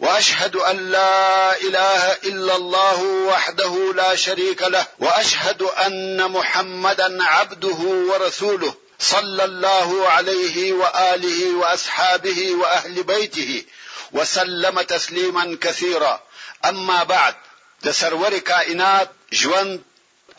[0.00, 7.80] واشهد ان لا اله الا الله وحده لا شريك له واشهد ان محمدا عبده
[8.10, 13.64] ورسوله صلى الله عليه واله واصحابه واهل بيته
[14.12, 16.22] وسلم تسليما كثيرا
[16.64, 17.34] اما بعد
[17.82, 19.80] تسرور كائنات جوان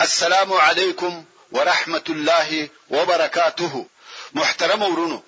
[0.01, 3.85] السلام عليكم ورحمه الله وبركاته
[4.33, 5.23] محترم ورونو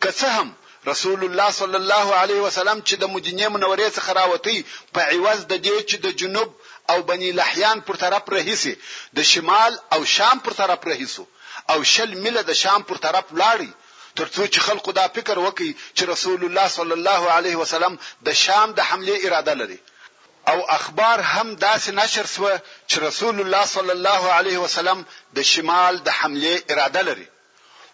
[0.00, 0.54] كسهم
[0.86, 4.64] رسول الله صلی الله علیه وسلم چې د مدینه منورې څخه راوتی
[4.98, 6.50] په عوض د دې چې د جنوب
[6.90, 8.74] او بنی لحیان پر طرف رهیسي
[9.18, 11.24] د شمال او شام پر طرف رهیسو
[11.74, 13.70] او شل مله د شام پر طرف لاړی
[14.20, 17.98] ترڅو چې خلکو دا فکر وکړي چې رسول الله صلی الله علیه وسلم
[18.30, 19.80] د شام د حمله اراده لري
[20.52, 22.48] او اخبار هم داسې نشر سو
[22.90, 25.04] چې رسول الله صلی الله علیه وسلم
[25.38, 27.28] د شمال د حمله اراده لري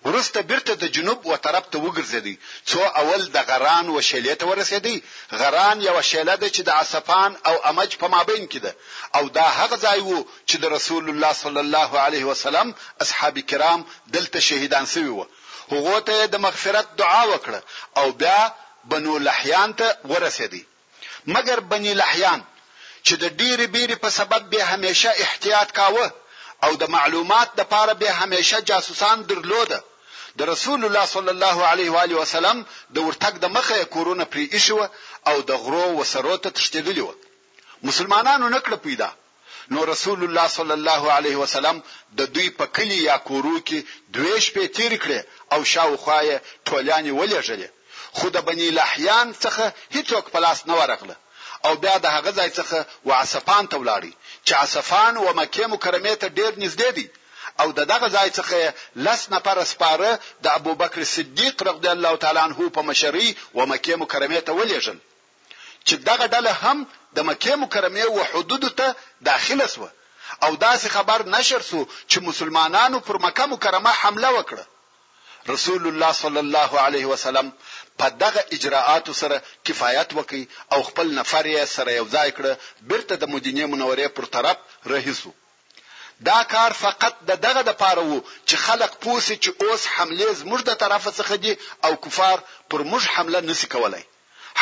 [0.05, 2.37] ورسته بیرته د جنوب و طرف ته وګرځیدي
[2.73, 4.97] څو اول د غران و شیلې ته ورسېدی
[5.41, 8.73] غران یو شیله ده چې د عصفان او امج په مابین کې ده
[9.21, 12.69] او دا هغه ځای وو چې د رسول الله صلی الله علیه وسلم
[13.07, 13.81] اصحاب کرام
[14.15, 15.25] دلته شهیدان سوي وو
[15.75, 17.61] هغه ته د مغفرت دعا وکړه
[18.03, 18.41] او بیا
[18.95, 20.63] بنو لحیان ته ورسېدی
[21.35, 22.41] مګر بنی لحیان
[23.07, 26.07] چې د ډیره بیره په سبب به همیشه احتیاط کاوه
[26.65, 29.81] او د معلومات د پاره به همیشه جاسوسان درلوده
[30.41, 32.59] د رسول الله صلی الله علیه و علیه وسلم
[32.95, 34.85] د ورتګ د مخه کورونه پری ایښو
[35.31, 37.11] او د غرو وسرو ته تشتیدلی و
[37.89, 39.09] مسلمانانو نکړه پیدا
[39.73, 41.77] نو رسول الله صلی الله علیه وسلم
[42.21, 43.79] د دوی په کلی یا کورو کې
[44.17, 45.19] دوی شپې تیر کړې
[45.55, 46.37] او شاوخوا یې
[46.69, 47.69] ټولانی ولېږلې
[48.17, 51.17] خو د بنی لحیان څخه هیڅوک پلاس نه ورغله
[51.67, 52.79] او بیا د هغه ځای څخه
[53.09, 54.13] وعصفان ته ولاړی
[54.47, 57.07] چې عصفان و مکه مکرمه ته ډیر نږدې دي
[57.61, 58.59] او د دغه ځای څخه
[59.07, 60.11] لس نفر سپاره
[60.45, 63.29] د ابوبکر صدیق رضی الله تعالی عنه په مشرۍ
[63.59, 64.99] و مکه مکرمه ته ولېږل
[65.87, 66.79] چې دغه ډله هم
[67.17, 68.87] د مکه مکرمه او حدودو ته
[69.31, 69.89] داخله سوه
[70.45, 74.65] او داسې خبر نشر سو چې مسلمانانو پر مکه مکرمه حمله وکړه
[75.55, 77.47] رسول الله صلی الله علیه وسلم
[78.01, 80.43] په دغه اجراءاتو سره کفایت وکي
[80.75, 82.45] او خپل نفر یې سره یو ځای کړ
[82.91, 84.57] بیرته د مدینه منورې پر طرف
[84.95, 85.33] رهیسو
[86.21, 90.61] دا کار فقط د دغه د پاره وو چې خلق پوسی چې اوس حمله زموږ
[90.69, 91.53] د طرفه څخه دي
[91.89, 92.39] او کفار
[92.71, 94.03] پر موږ حمله نسی کولای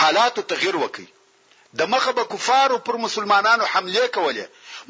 [0.00, 1.06] حالات تغیر وکي
[1.80, 4.44] د مخه به کفار پر مسلمانانو حمله کوله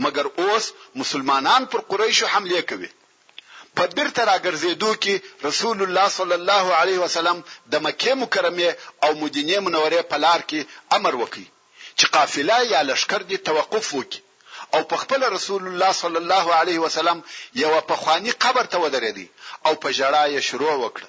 [0.06, 0.64] مګر اوس
[1.04, 2.90] مسلمانان پر قریشو حمله کوي
[3.76, 5.14] په بیرته راګرځېدو کې
[5.50, 7.36] رسول الله صلی الله علیه وسلم
[7.74, 8.70] د مکه مکرمه
[9.08, 10.60] او مدینه منوره په لار کې
[11.00, 11.46] امر وکړي
[11.98, 14.20] چې قافله یا لشکره دي توقف وکړي
[14.74, 17.20] او په خپل رسول الله صلی الله علیه وسلم
[17.60, 19.26] یو په خوانی قبر ته ودرېدی
[19.66, 21.08] او په جړا یې شروع وکړه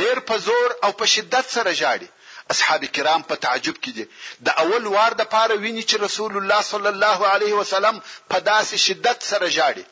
[0.00, 2.08] ډیر په زور او په شدت سره جاړي
[2.52, 4.04] اصحاب کرام په تعجب کې دي
[4.46, 8.76] د اول وار د پاره ویني چې رسول الله صلی الله علیه وسلم په داسې
[8.86, 9.84] شدت سره جاړي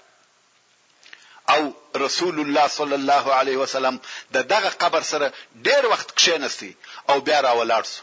[1.55, 1.63] او
[2.05, 3.97] رسول الله صلی الله علیه وسلم
[4.35, 5.33] د دغه قبر سره
[5.69, 6.73] ډیر وخت کښینستی
[7.11, 8.03] او بیا را ولاړ شو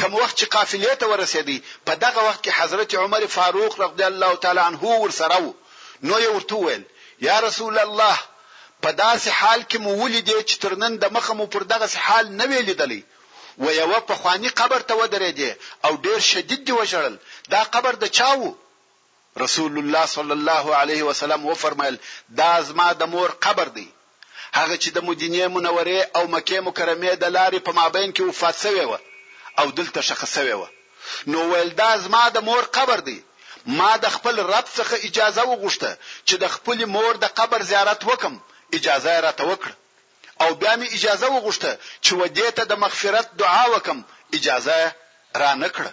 [0.00, 1.56] کوم وخت چې قافلې ته ورسېدی
[1.90, 5.38] په دغه وخت کې حضرت عمر فاروق رضی الله تعالی عنه ورسره
[6.08, 6.82] نو یې ورته ویل
[7.26, 8.16] یا رسول الله
[8.86, 12.48] په داسې حال کې مو ولیدې چې ترنن د مخه مو پر دغه حال نه
[12.52, 13.00] ویلیدلی
[13.64, 15.50] و یو په خواني قبر ته ودرېدې
[15.84, 17.16] او ډیر شدید دی وژړل
[17.56, 18.54] دا قبر د چاو
[19.46, 21.98] رسول الله صلی الله علیه وسلم و فرمایل
[22.42, 23.88] دا زما د مور قبر دی
[24.52, 28.84] هغه چې د مدینه منوره او مکه مکرمه د لارې په مابین کې وفات شوی
[28.90, 28.98] و
[29.58, 30.66] او دلته شخه سوی و
[31.26, 33.22] نو ویل دا زما د مور قبر دی
[33.66, 35.90] ما د خپل رب څخه اجازه وغوښته
[36.28, 38.34] چې د خپل مور د قبر زیارت وکم
[38.78, 39.74] اجازه را توکړه
[40.42, 41.70] او بیا می اجازه وغوښته
[42.04, 43.98] چې ودې ته د مغفرت دعا وکم
[44.32, 44.92] اجازه
[45.42, 45.92] را نکړه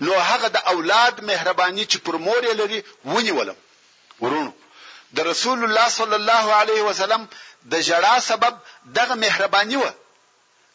[0.00, 3.56] نو هغه د اولاد مهرباني چې پر مور لري ونیولم
[4.20, 4.52] ورونو
[5.16, 7.26] د رسول الله صلی الله علیه وسلم
[7.72, 8.54] د جړا سبب
[8.98, 9.84] دغه مهرباني و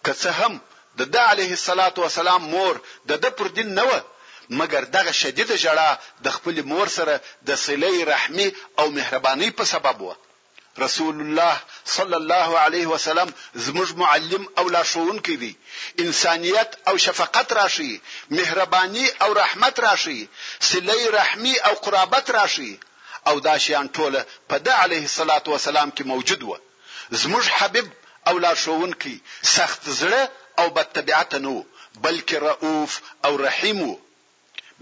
[0.06, 0.62] که څه هم
[0.98, 2.76] د د علیه الصلاۃ والسلام مور
[3.10, 3.92] د د پر دین نه و
[4.60, 5.88] مګر دغه شدید جړه
[6.26, 7.16] د خپل مور سره
[7.48, 8.48] د صله رحمی
[8.80, 10.10] او مهربانی په سبب و
[10.86, 11.56] رسول الله
[11.98, 13.30] صلی الله علیه وسلم
[13.66, 15.52] زموږ معلم او لارښوون کوي
[16.04, 17.94] انسانیت او شفقت راشي
[18.40, 20.20] مهربانی او رحمت راشي
[20.72, 22.72] صله رحمی او قرابت راشي
[23.30, 26.60] او دا شیان ټوله په د علیه الصلاۃ والسلام کې موجود و
[27.22, 27.88] زموږ حبیب
[28.30, 29.18] او لارښوون کوي
[29.56, 30.22] سخت زړه
[30.60, 31.64] او بدتبعت نو
[32.02, 33.96] بلکې رؤوف او رحیم وو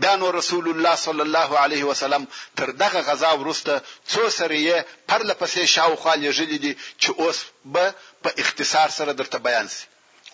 [0.03, 2.23] بیا نو رسول الله صلی الله علیه وسلم
[2.61, 3.75] تر دغه غزا ورسته
[4.11, 4.77] څو سره یې
[5.07, 7.39] پر لپسې شاوخوا لېږلې دي چې اوس
[7.73, 7.93] به
[8.23, 9.85] په اختصار سره درته بیان سي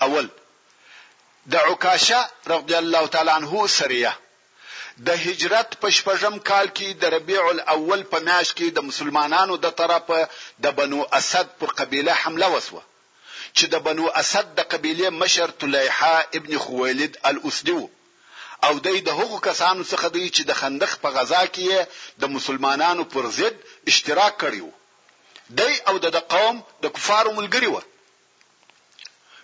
[0.07, 0.29] اول
[1.55, 2.19] د عکاشه
[2.53, 4.17] رضی الله تعالی عنه سریه
[5.09, 9.71] د هجرت په شپږم کال کې د ربيع الاول په میاشت کې د مسلمانانو د
[9.81, 10.21] طرفه
[10.67, 12.83] د بنو اسد پر قبيله حمله وسوه
[13.57, 17.81] چې د بنو اسد د قبيله مشر طليحه ابن خويلد الاسدو
[18.67, 18.89] او د
[19.19, 21.67] هغو کسانو څخه دی چې د خندق په غزا کې
[22.21, 23.55] د مسلمانانو پر ضد
[23.91, 24.69] اشتراک کړیو
[25.59, 27.77] دی او د قوم د کفارو ملګری و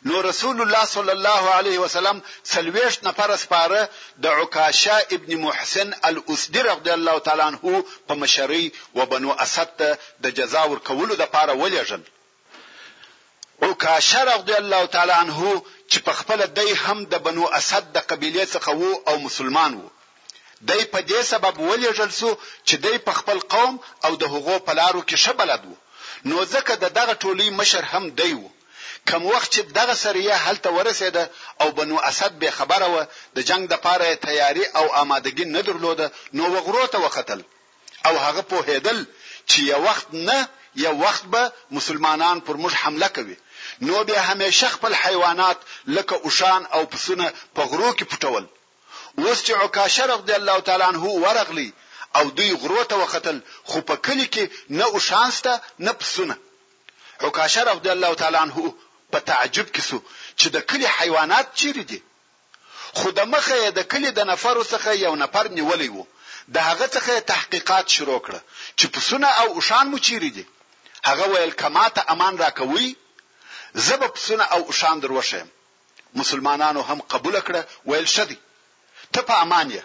[0.07, 2.17] نو رسول الله صلی الله علیه وسلم
[2.53, 3.79] سلويش نفر سپاره
[4.23, 8.65] د عکاشه ابن محسن الاسدی رضی الله تعالی عنه په مشری
[8.97, 9.81] و بنو اسد
[10.23, 12.01] د جزاور کولو د پاره ولېژن
[13.71, 15.61] عکاشه رضی الله تعالی عنه
[15.91, 19.89] چې په خپل دای هم د بنو اسد د قبیله څخه وو او مسلمان وو
[20.69, 22.29] دای په دې سبب ولېږل سو
[22.67, 23.73] چې دای په خپل قوم
[24.05, 25.75] او د هغو په لارو کې شبلد وو
[26.29, 28.49] نو ځکه د دغه ټولي مشر هم دی وو
[29.09, 31.23] کم وخت چې دغه سریه هلته ورسېده
[31.61, 33.03] او بنو اسد به خبره و
[33.35, 37.41] د جنگ د پاره تیاری او آمادګي نه درلوده نو وغرو ته وختل
[38.07, 39.01] او هغه په هیدل
[39.49, 40.47] چې یو وخت نه
[40.85, 43.37] یو وخت به مسلمانان پر موږ حمله کوي
[43.81, 45.57] نو به همیشه خپل حیوانات
[45.87, 48.43] لکه اوشان او پسونه په غرو کې پټول
[49.17, 51.73] اوس چې عکاشه رضی الله تعالی عنه ورغلی
[52.15, 56.37] او دوی غرو ته وختل خو په کلی کې نه اوشانسته نه پسونه
[57.21, 58.73] عکاشه رضی الله تعالی عنه
[59.11, 60.01] په تعجب کې سو
[60.39, 62.03] چې د کلی حیوانات چیرې دي
[62.93, 66.05] خو د مخه د کلی د نفر څخه یو نفر نیولې وو
[66.55, 68.39] د هغه څخه تحقیقات شروع کړه
[68.79, 70.47] چې پسونه او اوشان مو چیرې دي
[71.09, 72.95] هغه ویل کما ته امان را کوي
[73.73, 75.43] زب پسونه او شان دروشه
[76.13, 78.39] مسلمانانو هم قبول کړه ویل شدي
[79.13, 79.83] ته په امانیه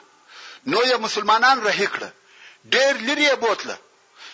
[0.66, 2.10] نو یې مسلمانان رهی کړه
[2.74, 3.76] ډېر لري بوتله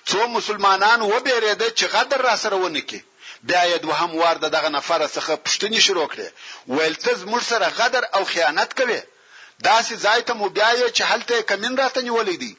[0.08, 3.00] څو مسلمانان و بیرېده چې غدر را سره ونکي
[3.48, 6.28] بیا یې دوهم وار دغه نفر څخه پښتني شروع کړي
[6.74, 9.00] ویل ته زموږ سره غدر او خیانت کوي
[9.70, 12.56] داسې ځای ته مو بیا یې چې هلته کمین راته نیولې دي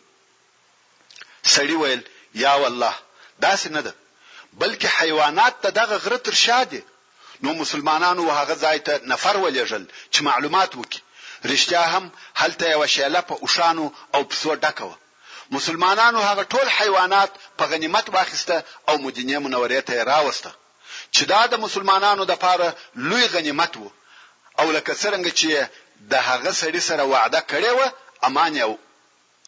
[1.55, 2.01] سړی ویل
[2.43, 2.93] یا والله
[3.45, 3.93] داسې نه ده
[4.57, 6.81] بلکې حیوانات ته دغه غره تر شاده
[7.43, 11.01] نو مسلمانانو وهغه ځای ته نفر ولېجل چې معلومات وکړي
[11.51, 12.05] رښتیا هم
[12.41, 13.85] هلته یو شیله په اوشانو
[14.15, 14.95] او پسو ډکوه
[15.55, 18.57] مسلمانانو هغه ټول حیوانات په غنیمت واخیسته
[18.89, 20.51] او مدینه منورې ته راوسته
[21.15, 22.67] چې دا د مسلمانانو د پاره
[23.09, 23.89] لوی غنیمت وو
[24.59, 25.49] او لکه څنګه چې
[26.11, 27.81] د هغه سړي سره وعده کړې و
[28.27, 28.77] امانه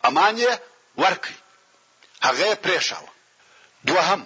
[0.09, 0.51] امانه
[1.03, 1.35] ورکي
[2.27, 3.05] هغه پرېښاو
[3.87, 4.21] دوهم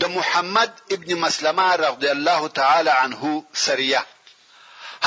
[0.00, 3.22] د محمد ابن مسلمه رضی الله تعالی عنه
[3.64, 4.02] سریه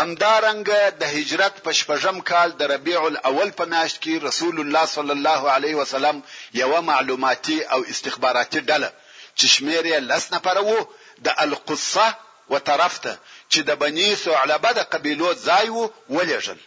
[0.01, 0.67] همدارنګ
[1.01, 5.41] د هجرت په شپږم کال د ربيع الاول په میاشت کې رسول الله صلی الله
[5.57, 6.17] علیه وسلم
[6.61, 8.89] یو معلوماتي او استخباراتي ډله
[9.37, 10.79] چې شمیر یې لس نفر وو
[11.25, 12.07] د القصه
[12.53, 13.13] وترفته
[13.51, 15.85] چې د بني ثعلبه د قبيلو ځای وو
[16.15, 16.59] ولېجل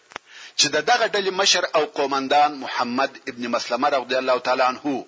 [0.58, 5.04] چې دغه ډلې مشر او قومندان محمد ابن مسلمه رضی الله تعالی عنه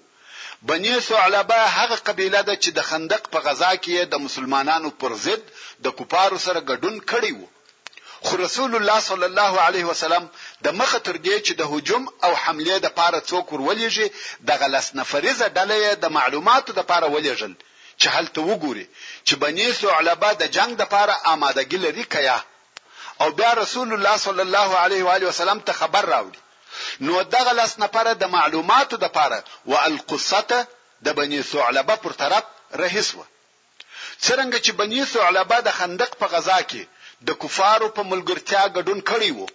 [0.63, 5.43] بني ثعلبه هغه قبيله ده چې د خندق په غزا کې د مسلمانانو پر ضد
[5.85, 7.49] د کوپارو سره ګډون کړی وو
[8.27, 10.25] خو رسول الله صلی الله علیه وسلم
[10.67, 14.07] د مخه تر دې چې د هجوم او حمله د پاره څوک ورولېږي
[14.49, 17.53] د غلس نفریزه ډلې د معلوماتو د پاره ولېږل
[18.01, 18.87] چې هلته وګوري
[19.27, 22.39] چې بني ثعلبه د جنگ د پاره آمادګی لري کیا
[23.23, 26.41] او بیا رسول الله صلی الله علیه و وسلم ته خبر راوړي
[27.01, 29.39] نو دغه لس نفره د معلوماتو د پاره
[29.71, 30.59] والقصته
[31.07, 32.45] د بني ثعلبه پر طرف
[32.83, 33.25] رهسوه
[34.25, 36.83] څرنګه چې بني ثعلبه د خندق په غزا کې
[37.29, 39.49] د کفارو په ملګرتیا ګډون کړی وو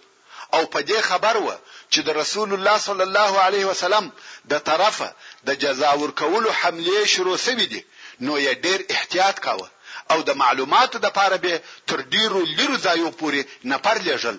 [0.56, 1.56] او په دې خبر وو
[1.92, 4.04] چې د رسول الله صلی الله علیه وسلم
[4.52, 5.08] د طرفه
[5.48, 7.82] د جزاور کولو حمله شروع شوې دي
[8.26, 9.68] نو یې ډېر احتیاط کاوه
[10.12, 11.54] او د معلوماتو د پاره به
[11.92, 13.42] تر ډیرو لرو ځایو پورې
[13.72, 14.36] نفر لېږل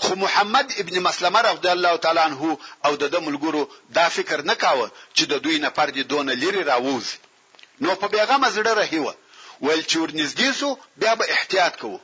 [0.00, 3.62] خو محمد ابن مسلمه رضی الله تعالی عنه او د ملګرو
[3.96, 7.08] دا فکر نکاوه چې د دوی نه پر دي دون لري راووز
[7.80, 9.14] نو په پیغام زړه رهیوه
[9.60, 12.00] ول چې ورنږدې سو بیا به احتیاط کوو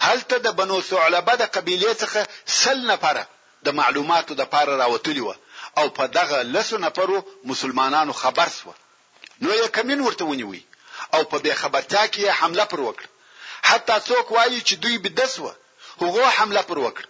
[0.00, 3.26] هلته د بنو ثعلبه د قبيله څخه سل نفره
[3.64, 5.34] د معلوماتو د پاره راوتلی و
[5.78, 8.72] او په دغه لسو نفرو مسلمانانو خبر سو
[9.40, 10.62] نو یې کمین ورته ونیوي
[11.14, 13.08] او په دې خبرتیا کې حمله پر وکړه
[13.72, 15.56] حتی څوک وایي چې دوی بدسوه
[16.02, 17.08] هغه حمله پر وکړه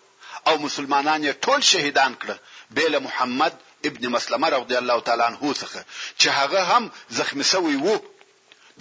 [0.48, 2.36] او مسلمانان یې ټول شهیدان کړه
[2.76, 3.52] بیل محمد
[3.90, 5.80] ابن مسلمه رضی الله تعالی عنه څخه
[6.18, 7.96] چې هغه هم زخمی شوی وو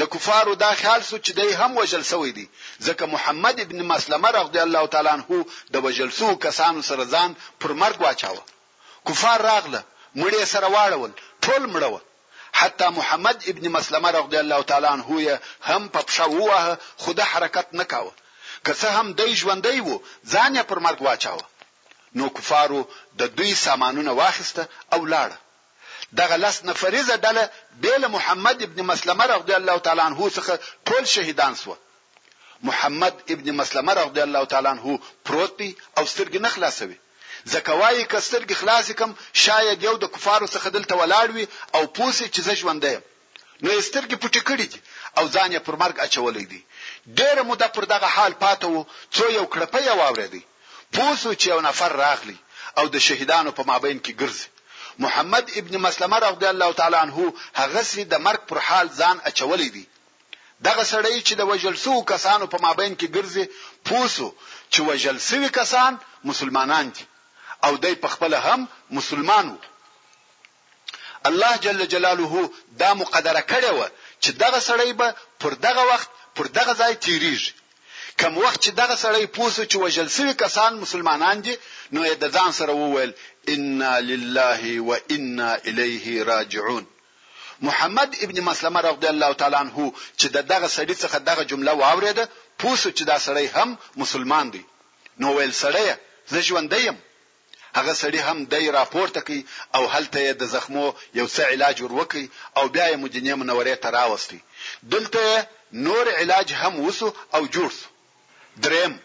[0.01, 2.45] د کفارو دا خیال سو چې دی هم وجل شوی دی
[2.87, 7.31] ځکه محمد ابن مسلمه رضی الله تعالی عنه د وجل سو کسانو سره ځان
[7.63, 8.41] پر مرګ واچاوه
[9.11, 9.83] کفار راغله
[10.15, 11.11] مړې سره واړول
[11.45, 11.99] ټول مړوه
[12.61, 15.31] حتی محمد ابن مسلمه رضی الله تعالی عنه
[15.63, 18.11] هم په پښو وه خو د حرکت نکاوه
[18.65, 21.45] که څه هم دی ژوندی وو ځان یې پر مرګ واچاوه
[22.17, 22.79] نو کفارو
[23.19, 25.37] د دوی سامانونه واخیسته او لاړه
[26.19, 27.43] دغه لس نفریزه ډله
[27.83, 30.53] بیل محمد ابن مسلمه رضی الله تعالی عنه څخه
[30.89, 31.75] ټول شهیدان سو
[32.69, 36.97] محمد ابن مسلمه رضی الله تعالی عنه پروت دی او سترګې نه خلاصوي
[37.53, 39.15] زکوای کسترګې خلاصې کم
[39.45, 43.01] شاید یو د کفارو څخه دلته ولاړ وي او پوسې چې زه ژوندې یم
[43.63, 44.79] نو سترګې پټې کړې دي
[45.17, 46.61] او ځان یې پر مرګ اچولې دي
[47.19, 48.71] ډېر موده پر دغه حال پاتو
[49.15, 50.41] څو یو کړپې واورې دي
[50.97, 52.35] پوسو چې یو نفر راغلی
[52.79, 54.47] او د شهیدانو په مابین کې ګرځي
[55.03, 59.69] محمد ابن مسلمه رضی الله تعالی عنه هغه سری د مرګ پر حال ځان اچولی
[59.77, 59.85] دی
[60.61, 63.45] دغه سړی چې د وجل سو کسانو په مابین کې ګرځي
[63.89, 64.29] پوسو
[64.69, 65.97] چې وجل سوی کسان
[66.31, 67.05] مسلمانان دي
[67.67, 68.67] او دی په خپل هم
[68.99, 69.57] مسلمان وو
[71.29, 72.49] الله جل جلاله
[72.81, 73.87] دا مقدره کړې و
[74.21, 76.09] چې دغه سړی به پر دغه وخت
[76.39, 77.53] پر دغه ځای تیریږي
[78.21, 81.55] کوم وخت چې دغه سړی پوسو چې وجل سوي کسان مسلمانان دي
[81.97, 83.11] نو یې د ځان سره وویل
[83.53, 86.85] انا لله وانا الیه راجعون
[87.67, 89.87] محمد ابن مسلمه رضی الله تعالی عنه
[90.19, 92.27] چې دغه سړی څخه دغه جمله واوریده
[92.59, 94.61] پوسو چې دا سړی هم مسلمان دی
[95.23, 95.85] نو ویل سړی
[96.33, 96.97] زه ژوندی یم
[97.77, 99.39] هغه سړی هم دای راپورته کوي
[99.75, 102.23] او هلته د زخمو یو څه علاج وروکي
[102.57, 104.39] او بیا یې مدینه منورې ته راوستي
[104.93, 105.47] دلته
[105.87, 107.87] نور علاج هم وسو او جوړ سو
[108.61, 108.97] دریم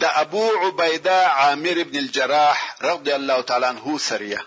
[0.00, 4.44] د ابو عبیده عامر ابن الجراح رضی الله تعالی عنه سریه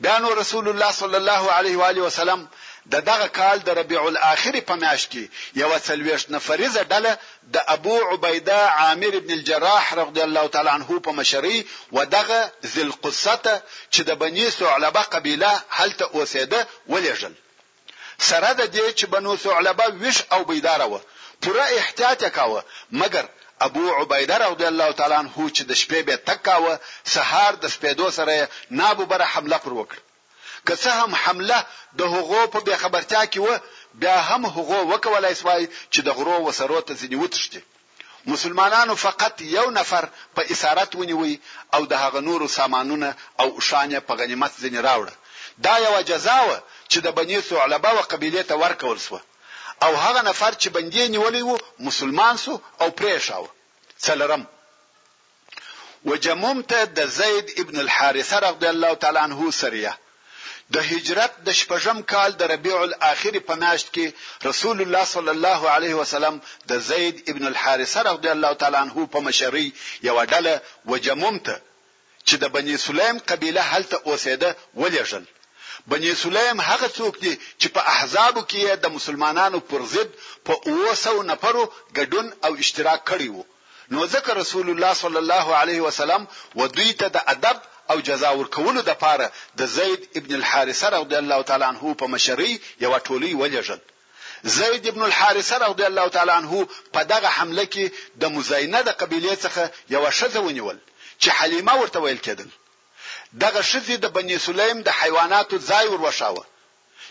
[0.00, 2.48] بیان رسول الله صلی الله علیه و آله وسلم
[2.92, 5.18] د دغه کال د ربيع الاخر په میاشت کې
[5.60, 7.12] یو څلويش نفریزه ډله
[7.54, 12.90] د ابو عبیده عامر ابن الجراح رضی الله تعالی عنه په مشري و دغه ذل
[13.02, 13.62] قصته
[13.94, 17.32] چې د بني سعلبه قبيله هلته اوسېده ولېجل
[18.18, 21.00] سره د دې چې بنو سعلبه وش او بيدار و
[21.42, 23.24] پوره احتیاط وکاوه مګر
[23.60, 26.74] ابو عبیده رضی الله تعالی عنہ چې د شپې به تکاوه
[27.14, 28.48] سهار د سپېدو سره
[28.80, 29.96] نابو بره حمله پر وکړ
[30.66, 31.58] که څه هم حمله
[31.98, 33.58] د هغو په بے خبرتیا کې و
[34.02, 37.60] بیا هم هغو وکولای سوای چې د غرو وسرو ته ځنی وتښتي
[38.32, 41.38] مسلمانانو فقط یو نفر په اسارت ونیوي
[41.74, 45.14] او د هغه نورو سامانونه او شانه په غنیمت ځنی راوړه
[45.66, 46.58] دا یو جزاوه
[46.90, 49.18] چې د بنی ثعلبه او قبیله ته ورکول سو
[49.82, 53.48] او هغه نفر چې بندي نیولې وو مسلمان سو او پریښاو
[54.04, 54.42] څلرم
[56.08, 59.94] وجممته د زید ابن الحارثه رضی الله تعالی عنه سریه
[60.74, 64.06] د هجرت د شپږم کال د ربيع الاخر په میاشت کې
[64.48, 66.34] رسول الله صلی الله علیه وسلم
[66.70, 69.68] د زید ابن الحارثه رضی الله تعالی عنه په مشرۍ
[70.08, 70.52] یو ډله
[70.90, 71.56] وجممته
[72.26, 74.50] چې د بنی سلیم قبیله هلته اوسېده
[74.82, 75.22] ولېژل
[75.88, 80.10] بني سلیم هغه څوک دي چې په احزابو کې د مسلمانانو پر ضد
[80.48, 81.62] په 200 نفرو
[81.96, 83.44] ګډون او اشتراک کړی وو
[83.96, 86.22] نو ځکه رسول الله صلی الله علیه وسلم
[86.62, 87.56] ودوی ته د ادب
[87.94, 89.30] او جزا ورکولو د پاره
[89.62, 93.78] د زید ابن الحارثه رضی الله تعالی عنه په مشرۍ یو ټولي ولېږل
[94.60, 96.68] زید ابن الحارثه رضی الله تعالی عنه
[96.98, 97.90] په دغه حمله کې
[98.24, 99.64] د مزاینه د قبیلې څخه
[99.96, 100.78] یو شذ ونیول
[101.22, 102.57] چې حلیمه ورته ویل کېدل
[103.40, 106.44] دغه شذې د بنی سلیم د حیواناتو ځای وروښاوه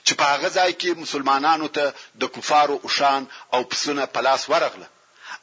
[0.05, 4.87] چې په هغه ځای کې مسلمانانو ته د کفارو اوشان او پسونه پلاس ورغله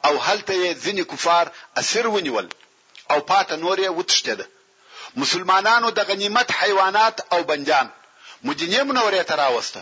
[0.07, 1.45] او هلته یې ځینې کفار
[1.81, 2.47] اسیر ونیول
[3.11, 4.45] او پاته نور یې وتشتده
[5.21, 7.87] مسلمانانو د غنیمت حیوانات او بنجان
[8.43, 9.81] مدینه منورې ته راوسته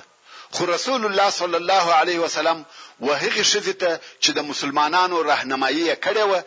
[0.56, 2.64] خو رسول الله صلی الله علیه وسلم
[3.00, 6.42] وهغه شذته چې د مسلمانانو راهنمایي کړې و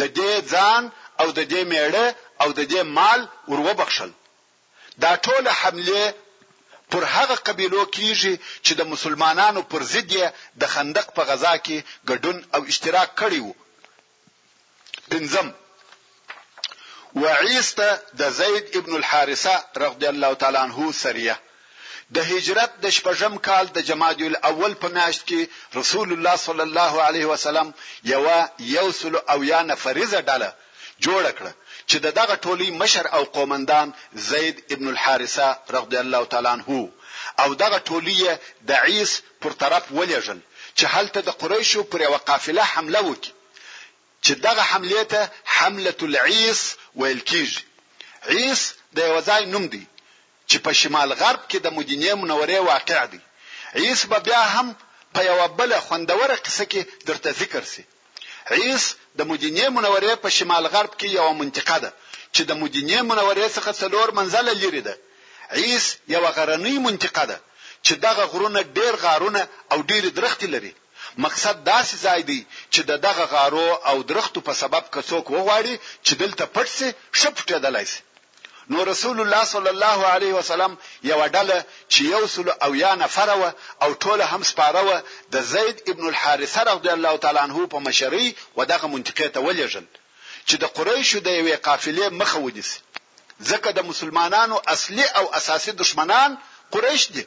[0.00, 0.82] د دې ځان
[1.20, 2.06] او د دې میړه
[2.42, 3.20] او د دې مال
[3.50, 4.10] ور وبخشل
[5.04, 6.02] دا ټول حمله
[6.92, 8.34] پر هغه قبيلو کیږي
[8.64, 10.12] چې د مسلمانانو پر ضد
[10.60, 11.76] د خندق په غزا کې
[12.10, 13.54] ګډون او اشتراک کړی وو
[15.10, 15.48] پنځم
[17.22, 17.88] وعيسته
[18.20, 21.36] د زید ابن الحارثه رضی الله تعالی عنه سریه
[22.16, 25.40] د هجرت د شپږم کال د جمادی الاول په میاشت کې
[25.80, 27.68] رسول الله صلی الله علیه وسلم
[28.12, 28.26] یو
[28.76, 30.50] یوسل او یا نفریزه ډله
[31.06, 31.52] جوړ کړه
[31.90, 33.88] چې د دغه ټولي مشر او قومندان
[34.30, 36.88] زید ابن الحارثه رضی الله تعالی عنه
[37.42, 38.18] او دغه ټولي
[38.68, 39.12] د عیس
[39.42, 40.38] پر طرف ولېژل
[40.78, 43.30] چې هلته د قریشو پر یو قافله حمله وکړي
[44.24, 45.20] چې دغه حمله ته
[45.56, 46.60] حمله العیس
[47.00, 47.62] ویل کیږي
[48.32, 48.60] عیس
[48.96, 49.84] د یو ځای نوم دی
[50.48, 53.20] چې په شمال غرب کې د مدینه منورې واقع دی
[53.80, 54.66] عیس به بیا هم
[55.14, 57.84] په یو بل خوندوره قصه کې درته ذکر سي
[58.56, 58.84] عیس
[59.18, 61.90] د مدینه منورې په شمال غرب کې یو منطقه ده
[62.34, 64.94] چې د مدینه منورې څخه څلور منزله لري ده
[65.58, 67.38] عیس یو غرنۍ منطقه ده
[67.86, 69.42] چې دغه غرونه ډیر غارونه
[69.72, 70.72] او ډیر درختې لري
[71.24, 72.40] مقصد داسې ځای دی
[72.72, 75.74] چې د دغه غارو او درختو په سبب کڅوک وغواړي
[76.06, 76.88] چې دلته پټ شي
[77.20, 78.00] شپټېدلای شي
[78.72, 81.56] نو رسول الله صلی الله علیه وسلم یو ډله
[81.90, 83.52] چې یو سل او یا نفر و
[83.84, 85.00] او ټوله هم سپاره و
[85.32, 89.84] د زید ابن الحارثه رضی الله تعالی عنه په مشری و دغه منطقه ته ولېژل
[90.50, 92.78] چې د قریشو د یوې قافلې مخه ونیسي
[93.50, 96.38] ځکه د مسلمانانو اصلي او اساسي دشمنان
[96.76, 97.26] قریش دي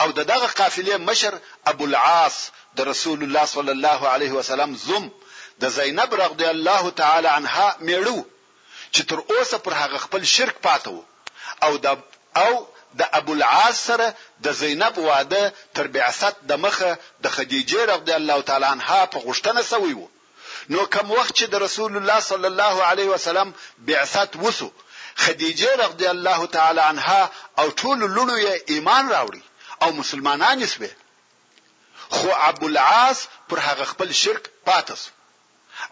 [0.00, 1.38] او د دغه قافلې مشر
[1.72, 2.40] ابو العاص
[2.76, 5.10] د رسول الله صلی الله علیه وسلم زم
[5.64, 8.18] د زینب رضی الله تعالی عنها میړو
[8.92, 10.96] چې تر اوسه پر هغه خپل شرک پاتو
[11.64, 11.86] او د
[12.44, 12.52] او
[13.00, 14.06] د ابو العاص سره
[14.44, 15.42] د زینب واده
[15.78, 16.90] تر بعثت د مخه
[17.24, 20.08] د خدیجه رضی الله تعالی عنها په غشتنه سوی وو
[20.74, 23.52] نو کوم وخت چې د رسول الله صلی الله علیه وسلم
[23.88, 24.70] بعثت وسو
[25.24, 27.28] خدیجه رضی الله تعالی عنها
[27.58, 29.42] او ټول لړو یې ایمان راوړي
[29.82, 30.90] او مسلمانان یې
[32.16, 35.00] خو ابو العاص پر هغه خپل شرک پاتس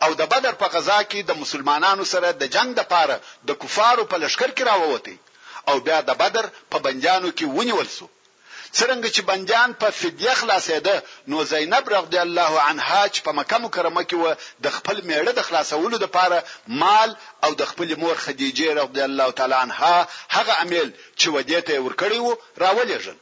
[0.03, 3.17] او د بدر په غزا کې د مسلمانانو سره د جنگ د پاره
[3.49, 5.17] د کفارو په لشکر کې راووتی
[5.69, 8.07] او بیا د بدر په بنجانو کې ونیول سو
[8.79, 10.95] څرنګه چې بنجان په فدیه خلاصېده
[11.31, 14.27] نو زینب رضی الله عنها چې په مکه مکرمه کې و
[14.65, 16.39] د خپل میړه د خلاصولو لپاره
[16.83, 17.11] مال
[17.45, 19.97] او د خپل مور خدیجه رضی الله تعالی عنها
[20.37, 23.17] هغه عمل چې ودیته ورکړی وو راولېږل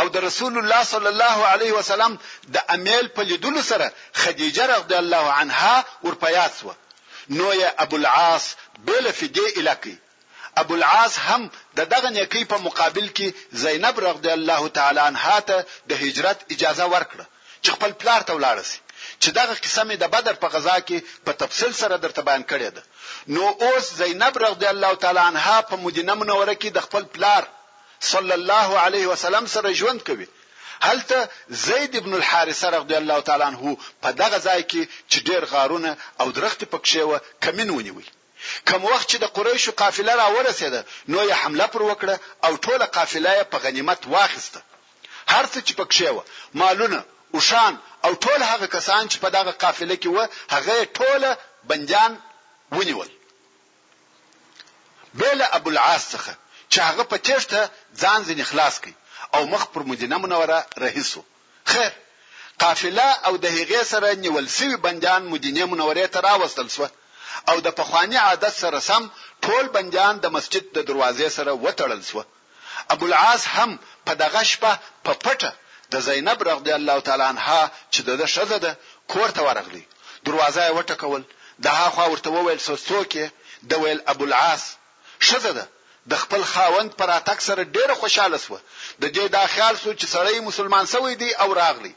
[0.00, 2.12] او د رسول الله صلی الله علیه وسلم
[2.54, 3.86] د امیل په لیدلو سره
[4.24, 5.74] خدیجه رضی الله عنها
[6.06, 6.66] ورپیات سو
[7.38, 8.44] نو یې ابو العاص
[8.90, 9.96] بل فدی الکی
[10.62, 11.42] ابو العاص هم
[11.78, 13.28] د دغه نیکی په مقابل کې
[13.64, 15.56] زینب رضی الله تعالی عنها ته
[15.90, 17.24] د هجرت اجازه ورکړه
[17.62, 18.78] چې خپل پلار ته ولاړ شي
[19.22, 22.68] چې دغه قصه مې د بدر په غزا کې په تفصیل سره درته بیان کړې
[22.76, 27.48] ده نو اوس زینب رضی الله تعالی عنها په مدینه منوره کې د خپل پلار
[28.00, 30.28] صلی الله علیه وسلم سره ژوند کوي
[30.82, 35.96] هلته زید ابن الحارثه رضی الله تعالی عنہ په دغه ځای کې چې ډیر غارونه
[36.20, 38.06] او درختې پکښې و کمین ونیوي
[38.68, 42.84] کوم وخت چې د قریشو قافله را ورسېده نو یې حمله پر وکړه او ټوله
[42.96, 44.60] قافله یې په غنیمت واخیسته
[45.32, 46.22] هر څه چې پکښې و
[46.54, 52.18] مالونه اوشان او ټول هغه کسان چې په دغه قافله کې و هغه ټوله بندیان
[52.72, 53.08] ونیول
[55.14, 56.34] بل ابو العاص څخه
[56.74, 57.60] چې هغه په تیښته
[58.02, 58.94] ځان ځنې خلاص کړي
[59.36, 61.20] او مخ پر مدینه منوره رهیسو
[61.72, 61.92] خیر
[62.62, 66.88] قافله او د هغې سره نیول سوي بندیان مدینه منورې ته راوستل سوه
[67.50, 69.02] او د پخوانی عادت سره سم
[69.44, 72.24] ټول بندیان د مسجد د دروازې سره وتړل سوه
[72.94, 73.70] ابو العاص هم
[74.06, 74.72] په دغه شپه
[75.04, 75.52] په پټه
[75.92, 77.60] د زینب رضی الله تعالی عنها
[77.92, 78.72] چې د شزه ده
[79.12, 79.84] کور ته ورغلی
[80.26, 81.22] دروازه یې وټکول
[81.64, 83.24] د هغه خوا ورته وویل سوسوکه
[83.70, 84.64] د ویل ابو العاص
[85.28, 85.64] شزه ده
[86.10, 90.06] د خپل خاوند پر اتک سره ډیره خوشاله شو د دې دا خیال سو چې
[90.14, 91.92] سړی مسلمان سوی دی او راغلی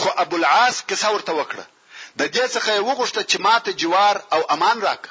[0.00, 1.64] خو ابو العاص کیسه ورته وکړه
[2.22, 5.02] د دې څخه یې وغوښته چې ماته جوار او امان راک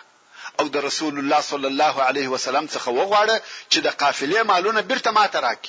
[0.60, 3.38] او د رسول الله صلی الله علیه وسلم څخه وغواړه
[3.72, 5.62] چې د قافلې مالونه بیرته ماته راک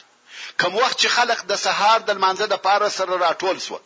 [0.62, 3.76] کوم وخت چې خلق د سهار د منځه د پاره سره راټول سو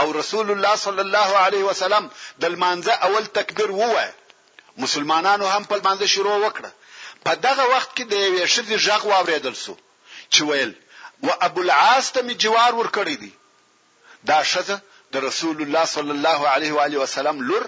[0.00, 2.10] او رسول الله صلی الله علیه وسلم
[2.42, 4.06] د منځه اول تکبیر ووه
[4.86, 6.70] مسلمانانو هم په منځه شروع وکړه
[7.26, 9.72] په دغه وخت کې د یوې شذې ژغ واوریدل سو
[10.34, 10.72] چې ویل
[11.26, 13.32] و ابو العاص ته می جوار ور کړی دی
[14.30, 14.68] دا شذ
[15.14, 17.64] د رسول الله صلی الله علیه و علیه وسلم لور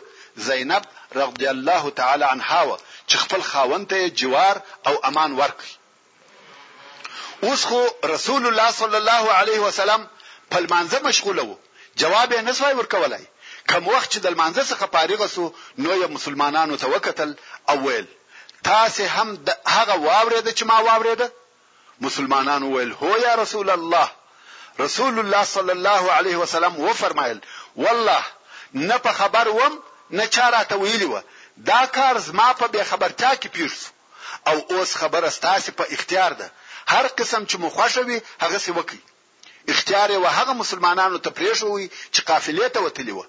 [0.48, 0.84] زینب
[1.18, 4.56] رضی الله تعالی عنها و چې خپل خاوند ته جوار
[4.90, 5.72] او امان ورکړي
[7.46, 10.02] اوس خو رسول الله صلی الله علیه وسلم
[10.52, 11.56] په منځه مشغوله وو
[12.04, 13.24] جواب یې نسوای ورکولای
[13.72, 15.44] کوم وخت چې د منځه څخه فارغ سو
[15.86, 17.30] نو یې مسلمانانو ته وکتل
[17.74, 18.06] او ویل
[18.64, 21.30] تاسو هم هغه واورید چې ما واورید
[22.00, 24.08] مسلمانانو ویل هو یا رسول الله
[24.80, 27.40] رسول الله صلی الله علیه وسلم و فرمایل
[27.76, 28.22] والله
[28.74, 29.78] نه په خبر وم
[30.10, 31.20] نه چاراته ویلی و
[31.66, 33.72] دا کار زما په به خبرتیا کې پیښ
[34.46, 36.50] او اوس خبره ستاسو په اختیار ده
[36.86, 39.00] هر قسم چې مو خوښوي هغه سی وکي
[39.68, 43.24] اختیار و هغه مسلمانانو ته پریښوي چې قافلې ته وتلی و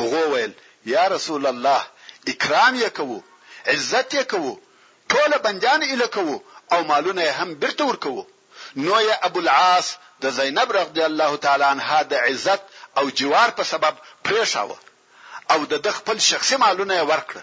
[0.00, 0.52] هغه ویل
[0.86, 1.82] یا رسول الله
[2.26, 3.22] اکرام یې کوو
[3.66, 4.58] عزت یې کوو
[5.10, 6.42] ټول بنديان اله کوو
[6.72, 8.26] او مالونه هم برته ورکوو
[8.86, 9.86] نو یا ابو العاص
[10.22, 12.62] د زینب رضی الله تعالی عنها د عزت
[12.98, 13.94] او جوار په سبب
[14.26, 14.78] پریښاوه
[15.52, 17.42] او د خپل شخصي مالونه ورکړه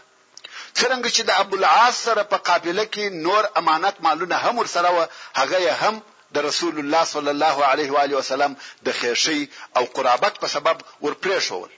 [0.77, 5.07] څرنګه چې د ابو العاص سره په قابله کې نور امانت مالونه هم ورسره و
[5.39, 5.95] هغه هم
[6.35, 8.51] د رسول الله صلی الله علیه و علیه وسلم
[8.87, 9.41] د خیرشي
[9.77, 11.71] او قرابت په سبب ورپریښول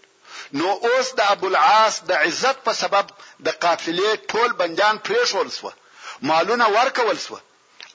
[0.57, 3.05] نو اوس د ابو العاص د عزت په سبب
[3.45, 5.71] د قافلې ټول بندیان پریښول سو
[6.29, 7.37] مالونه ورکول سو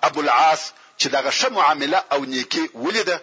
[0.09, 0.63] ابو العاص
[1.01, 3.17] چې دغه ښه معامله او نیکی ولیده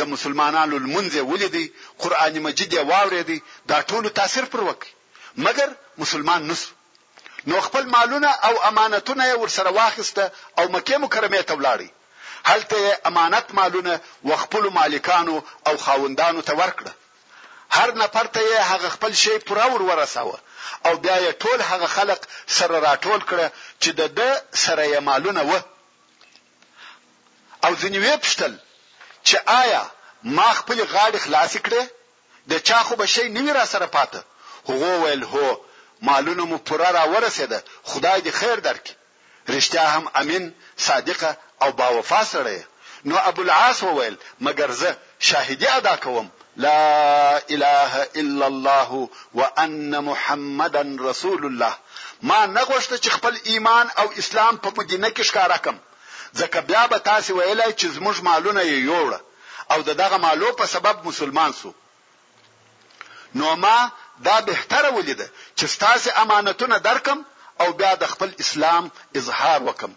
[0.00, 1.64] د مسلمانانو لمنځه ولیدي
[2.02, 3.38] قران مجید یې واوریدي
[3.70, 4.90] دا ټول تاثیر پر وکړي
[5.48, 5.68] مګر
[6.04, 6.62] مسلمان نس
[7.50, 10.24] نو خپل مالونه او امانتونه ورسره واخیسته
[10.58, 11.88] او مکه مکرمه ته ولاړی
[12.50, 12.78] هلته
[13.10, 13.94] امانت مالونه
[14.30, 15.36] وخپل مالکانو
[15.68, 16.92] او خاوندانو ته ورکړه
[17.78, 20.38] هر نفر ته یې هغه خپل شی پوره ور ورساوه
[20.86, 22.20] او بیا یې ټول هغه خلق
[22.58, 23.48] سره راټول کړه
[23.82, 24.30] چې د ده
[24.64, 25.54] سره یې مالونه و
[27.64, 28.54] او ځینې وې پښتل
[29.24, 29.82] چې آیا
[30.38, 31.84] ما خپل غاړه خلاص کړې
[32.54, 34.20] د چا خو به شی نه را سره پاته
[34.68, 35.48] هغه ویل هو
[36.08, 37.58] مالونه مو پوره را ورسېده
[37.90, 38.92] خدای دې خیر درک
[39.54, 40.52] رښتیا هم امین
[40.88, 42.66] صادقه او باوفا سره
[43.10, 44.96] نو ابو العاص وویل مگر زه
[45.28, 51.74] شاهدی ادا کوم لا اله الا الله وان محمدا رسول الله
[52.22, 55.76] ما نغوشته چې خپل ایمان او اسلام په مدینه کې ښکارا کم
[56.40, 59.20] ځکه بیا به تاسو ویلای چې زموږ مالونه یې یوړه
[59.72, 61.72] او دغه مالو په سبب مسلمان سو
[63.34, 63.88] نو ما
[64.24, 67.18] دا بهتره ولیده چې تاسو امانتونه درکم
[67.60, 69.92] او بیا د خپل اسلام اظهار وکم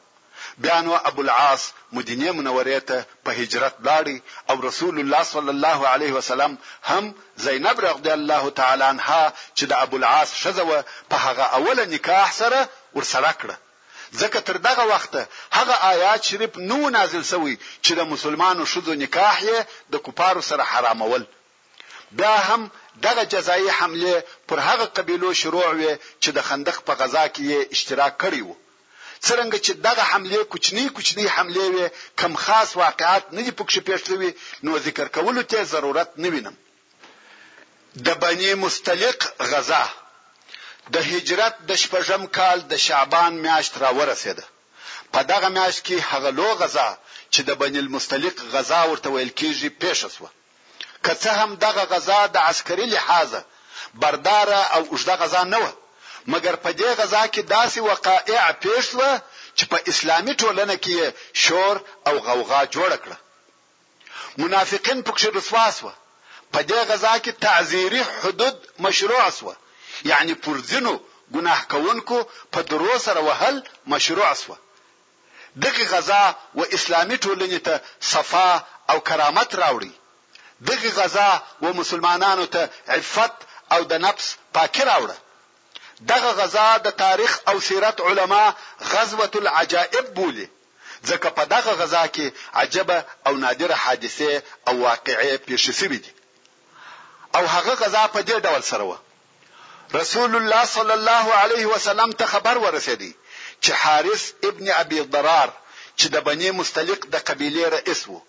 [0.57, 1.63] بیا نو ابو العاص
[1.95, 4.17] مدینه منورې ته په هجرت لاړی
[4.49, 6.57] او رسول الله صلی الله علیه وسلم
[6.91, 7.13] هم
[7.47, 9.23] زینب رضی الله تعالی عنها
[9.57, 10.79] چې د ابو العاص شزوه
[11.11, 12.59] په هغه اوله نکاح سره
[12.93, 13.55] ورسره کړه
[14.23, 15.27] ځکه تر دغه وخته
[15.59, 19.59] هغه آیات شریف نو نازل شوی چې د مسلمانو شذو نکاح یې
[19.93, 21.25] د کوپارو سره حرامول
[22.19, 22.69] بیا هم
[23.03, 27.71] دغه جزایی حمله پر هغه قبیلو شروع وي چې د خندق په غزا کې یې
[27.77, 28.55] اشتراک کړی وو
[29.23, 31.85] څرنګه چې دغه حمله کوچنی کوچنی حمله وي
[32.19, 34.31] کم خاص واقعات نه دی پکښ پیښ شوی
[34.63, 36.55] نو ذکر کولو ته ضرورت نه وینم
[38.05, 39.19] د بنی مستلق
[39.51, 39.83] غزا
[40.93, 44.45] د هجرت د شپږم کال د شعبان میاشت را ورسېده
[45.13, 46.89] په دغه میاشت کې هغه لو غزا
[47.33, 50.29] چې د بنی المستلق غزا ورته ویل کیږي پیښه شوه
[51.03, 53.41] که څه هم دغه غزا د عسکري لحاظه
[54.01, 55.71] برداره او اوږده غزا نه وه
[56.31, 59.11] مګر په دې غزا کې داسې وقایع پیښ شوه
[59.57, 60.99] چې په اسلامي ټولنه کې
[61.43, 61.75] شور
[62.07, 63.17] او غوغا جوړ کړه
[64.43, 65.93] منافقین پکې رسوا سوه
[66.53, 69.53] په دې غزا کې تعزیری حدود مشروع سوه
[70.11, 70.93] یعنی پرځینو
[71.35, 72.17] ګناه کوونکو
[72.53, 73.55] په درو سره وهل
[73.93, 74.57] مشروع سوه
[75.63, 76.23] دغه غزا
[76.59, 77.73] و اسلامي ټولنې ته
[78.13, 78.49] صفا
[78.91, 79.91] او کرامت راوړي
[80.69, 81.29] دغه غزا
[81.63, 82.61] و مسلمانانو ته
[82.97, 83.33] عفت
[83.73, 85.17] او د نفس پاکي راوړه
[86.11, 88.45] دغه غزا د تاریخ او سیرت علما
[88.93, 90.47] غزوه العجائب بولی
[91.09, 92.25] ځکه په دغه غزا کې
[92.61, 94.31] عجبه او نادره حادثه
[94.67, 96.11] او واقعې پیښې شوې دي
[97.37, 98.93] او هغه غزا په دې ډول سره و
[99.99, 103.11] رسول الله صلی الله علیه وسلم ته خبر ورسېدی
[103.63, 105.49] چې حارث ابن ابي ضرار
[105.99, 108.19] چې د بني مستلق د قبيله رئیس وو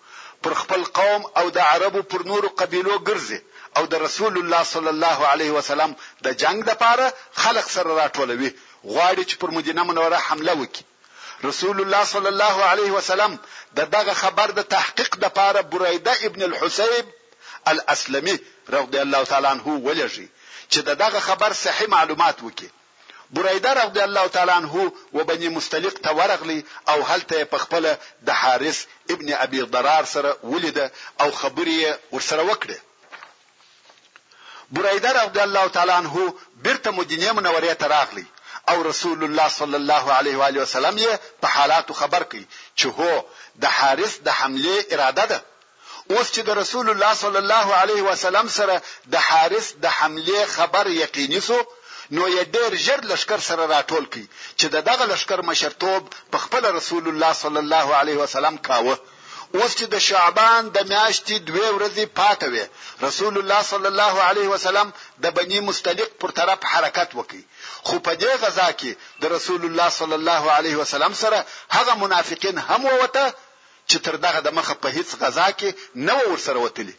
[0.43, 3.39] پر خپل قوم او د عربو پر نورو قبيلو ګرځي
[3.77, 5.91] او د رسول الله صلی الله علیه وسلم
[6.27, 7.07] د جنگ د پاره
[7.43, 8.49] خلق سره راټولوي
[8.93, 10.83] غواړي چې پر مدینه منوره حمله وکړي
[11.49, 13.31] رسول الله صلی الله علیه وسلم
[13.79, 17.05] د دغه خبر د تحقیق د پاره بريده ابن الحسيب
[17.71, 18.35] الاسلمي
[18.77, 20.29] رضی الله تعالی عنه ولجي
[20.71, 22.67] چې دغه خبر صحیح معلومات وکړي
[23.31, 28.85] بريده رضی الله تعالی عنه وبني مستلق ته ورغلی او هلته په خپل د حارث
[29.09, 32.77] ابن ابي ضرار سره ولید او خبرې ورسره وکړه
[34.71, 38.25] بريده رضی الله تعالی عنه بیرته مدینه منورې ته راغلی
[38.69, 42.45] او رسول الله صلی الله علیه و علیه وسلم یې په حالاتو خبر کړي
[42.81, 43.23] چې هو
[43.55, 45.41] د حارث د حمله اراده ده
[46.11, 50.87] اوس چې د رسول الله صلی الله علیه وسلم سره د حارث د حمله خبر
[50.87, 51.63] یقیني سو
[52.15, 54.25] نو یې ډېر ژر لشکر سره راټول کړي
[54.59, 58.95] چې د دغه لشکر مشرتوب په خپل رسول الله صلی الله علیه وسلم کاوه
[59.57, 62.65] اوس چې د شعبان د میاشتې دوه ورځې پاتې وي
[63.07, 64.87] رسول الله صلی الله علیه وسلم
[65.23, 67.43] د بنی مستلق پر طرف حرکت وکړي
[67.87, 68.91] خو په دې غزا کې
[69.21, 71.39] د رسول الله صلی الله علیه وسلم سره
[71.75, 73.25] هغه منافقین هم وته
[73.89, 75.69] چې تر دغه د مخه په هیڅ غزا کې
[76.07, 76.95] نه ور سره وتلی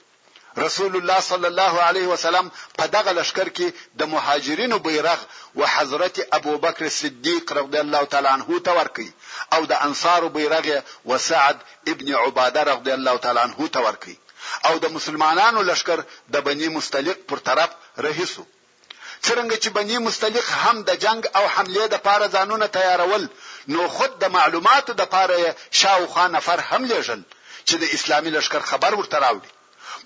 [0.58, 5.24] رسول الله صلی الله علیه وسلم په دغه لشکر کې د مهاجرینو بیرغ
[5.60, 9.08] او حضرت ابوبکر صدیق رضی الله تعالی عنه ته ورکي
[9.52, 14.16] او د انصارو بیرغ او سعد ابن عباده رضی الله تعالی عنه ته ورکي
[14.70, 16.04] او د مسلمانانو لشکر
[16.36, 17.76] د بنی مستلق پر طرف
[18.08, 18.44] رهیسو
[19.22, 23.28] څرنګه چې بنی مستلق هم د جنگ او حملې د پاره ځانونه تیارول
[23.68, 27.22] نو خود د معلوماتو د پاره شاوخوا نفر هم لېژل
[27.68, 29.56] چې د اسلامي لشکر خبر ورته راوړي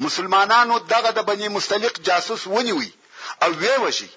[0.04, 2.90] مسلمانانو دغه د بنی مستلق جاسوس ونیوي
[3.42, 4.08] او وی وشي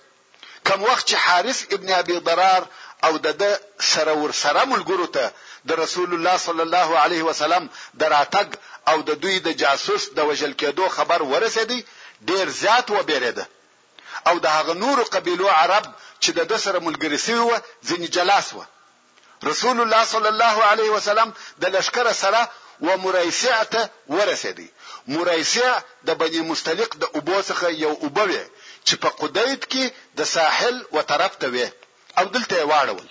[0.67, 2.63] کوم وخت چې حارث ابن ابي ضرار
[3.06, 3.43] او د
[3.91, 5.32] سره ور سره ملګرو ته
[5.69, 7.67] د رسول الله صلی الله علیه وسلم
[8.04, 8.47] دراتګ
[8.91, 11.82] او د دوی د جاسوس د وجل کېدو خبر ورسېدی
[12.30, 13.45] ډیر زیات و بیرېده
[14.28, 15.86] او د هغه نور قبيلو عرب
[16.23, 18.63] چې د سره ملګری سوی و ځنی جلاس و
[19.43, 22.41] رسول الله صلی الله علیه وسلم د لشکره سره
[22.88, 24.67] و مرایسعه ورسېدی
[25.13, 25.70] مریسه
[26.08, 28.41] د بنی مستلق د اوبو څخه یو اوبه وي
[28.88, 29.86] چې په قدیت کې
[30.18, 31.68] د ساحل و طرف ته وي
[32.20, 33.08] او دلته واړول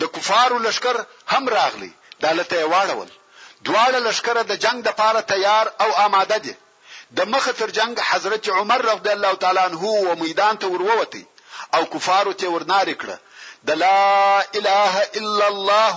[0.00, 0.96] د کفارو لشکر
[1.32, 3.10] هم راغلی دالته واړول
[3.66, 6.54] دواړه لشکره د جنگ د پاره تیار او آماده دي
[7.16, 11.24] د مخه تر جنگ حضرت عمر رضی الله تعالی عنہ و میدان ته وروتی
[11.76, 13.16] او کفارو ته ورنار کړه
[13.68, 14.00] د لا
[14.58, 15.96] اله الا الله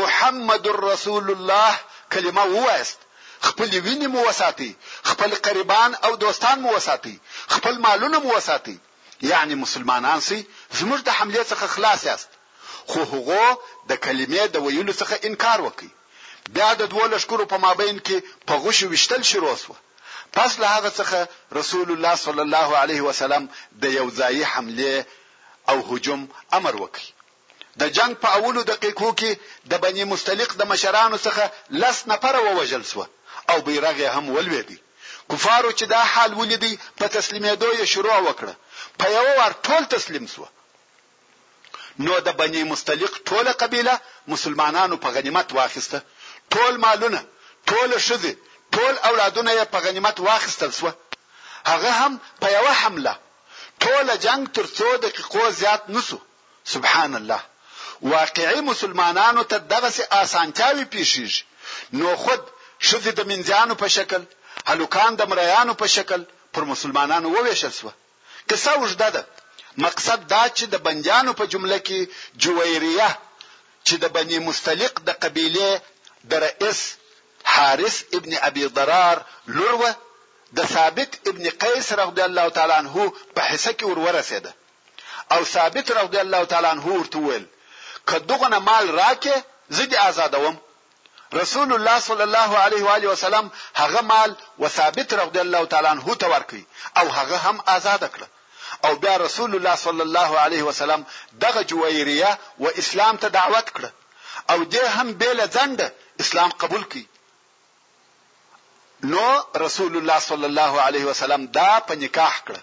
[0.00, 1.72] محمد رسول الله
[2.12, 2.98] کلمه وایست
[3.42, 4.74] خپل ویني مو وساتي
[5.04, 7.18] خپل قربان او دوستان مو وساتي
[7.50, 8.78] خپل مالونه مو وساتي
[9.22, 10.44] یعنی مسلمانان سي
[10.80, 12.30] زموږ د حمله څخه خلاص یاست
[12.90, 13.46] خو هغه
[13.90, 15.90] د کلمې د ویلو څخه انکار وکړي
[16.56, 18.18] بیا د دوه لشکرو په مابین کې
[18.50, 19.76] په غوښه وشتل شروع وسوه
[20.38, 21.18] پس له هغه څخه
[21.60, 23.48] رسول الله صلی الله علیه وسلم
[23.84, 25.06] د یو ځای حمله
[25.70, 26.22] او هجوم
[26.58, 27.02] امر وکړ
[27.84, 29.32] د جنگ په اولو دقیقو کې
[29.74, 31.44] د بنی مستلق د مشرانو څخه
[31.86, 33.06] لس نفر ووجل سوه
[33.50, 34.78] او بیرغ یې هم ولوېدی
[35.32, 38.54] کفارو چې دا حال ولیدي په تسلیمېدو یې شروع وکړه
[38.98, 40.44] په یو وار ټول تسلیم شو
[42.04, 43.94] نو د بنی مستلق ټوله قبیله
[44.32, 45.98] مسلمانانو په غنیمت واخیسته
[46.54, 47.20] ټول مالونه
[47.68, 48.32] ټول شذې
[48.76, 50.90] ټول اولادونه یې په غنیمت واخیستل شو
[51.72, 53.14] هغه هم په یو حمله
[53.84, 56.18] ټول جنگ تر څو دقیقو زیات نسو
[56.74, 57.40] سبحان الله
[58.14, 61.42] واقعي مسلمانانو ته دغه سي اسانتیاوي پیښیږي
[61.98, 62.40] نو خود
[62.88, 64.22] شذ د منځانو په شکل
[64.70, 66.20] هلوکان د مریانو په شکل
[66.54, 67.88] پر مسلمانانو وویشل شو
[68.50, 69.22] قصه وجده ده
[69.86, 71.98] مقصد دا چې د بنجانو په جمله کې
[72.44, 73.10] جویریه
[73.86, 75.68] چې د بنی مستلق د قبیله
[76.30, 76.80] د رئیس
[77.54, 79.16] حارث ابن ابي ضرار
[79.58, 79.92] لوروه
[80.58, 82.96] د ثابت ابن قیس رضی الله تعالی عنه
[83.36, 84.50] په حصه کې ورورسېده
[85.36, 87.44] او ثابت رضی الله تعالی عنه ورته ویل
[88.10, 89.34] کدوغه مال راکې
[89.76, 90.56] زه دې آزادوم
[91.34, 96.14] رسول الله صلی الله علیه و آله وسلم هغه مال وثابت رضی الله تعالی عنه
[96.14, 96.64] ته ورکړي
[96.96, 98.22] او هغه هم آزاد کړ
[98.84, 101.06] او بیا رسول الله صلی الله علیه وسلم
[101.40, 103.84] دغه جویریه و اسلام ته دعوت کړ
[104.52, 107.04] او دې هم بیل ځند اسلام قبول کړي
[109.04, 112.56] نو رسول الله صلی الله علیه وسلم دا په نکاح کړ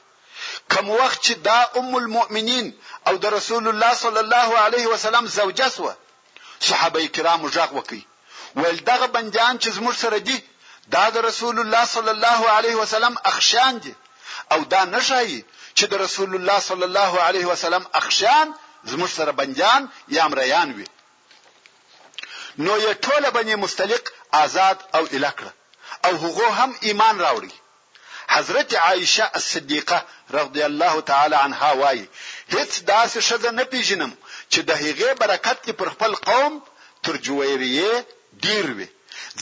[0.74, 2.74] کوم وخت چې دا ام المؤمنین
[3.08, 5.92] او د رسول الله صلی الله علیه وسلم زوجه سو
[6.60, 8.06] صحابه کرام ژغ وکي
[8.56, 10.40] ول دغه بندیان چې زموږ سره دي
[10.96, 13.94] دا د رسول الله صلی الله علیه وسلم اخشان دي
[14.52, 15.44] او دا نشایي
[15.78, 18.54] چې د رسول الله صلی الله علیه وسلم اخشان
[18.86, 20.88] زموږ سره بندیان یا مریان وي
[22.58, 24.06] نو یې ټوله بنی مستلق
[24.44, 25.52] آزاد او الکړه
[26.06, 27.54] او هغه هم ایمان راوړي
[28.30, 32.10] حضرت عایشه الصدیقه رضی الله تعالی عنها وایي
[32.54, 34.14] هیڅ داسې شذ نه پیژنم
[34.52, 36.60] چې د هغې برکت کې پر خپل قوم
[37.04, 38.04] تر جویریه
[38.46, 38.88] ډیر وي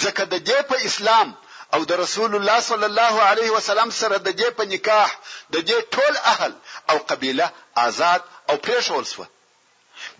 [0.03, 1.27] ځکه د دې په اسلام
[1.73, 5.09] او د رسول الله صلی الله علیه وسلم سره د دې په نکاح
[5.53, 6.51] د دې ټول اهل
[6.91, 7.47] او قبیله
[7.87, 9.23] آزاد او پریښول شو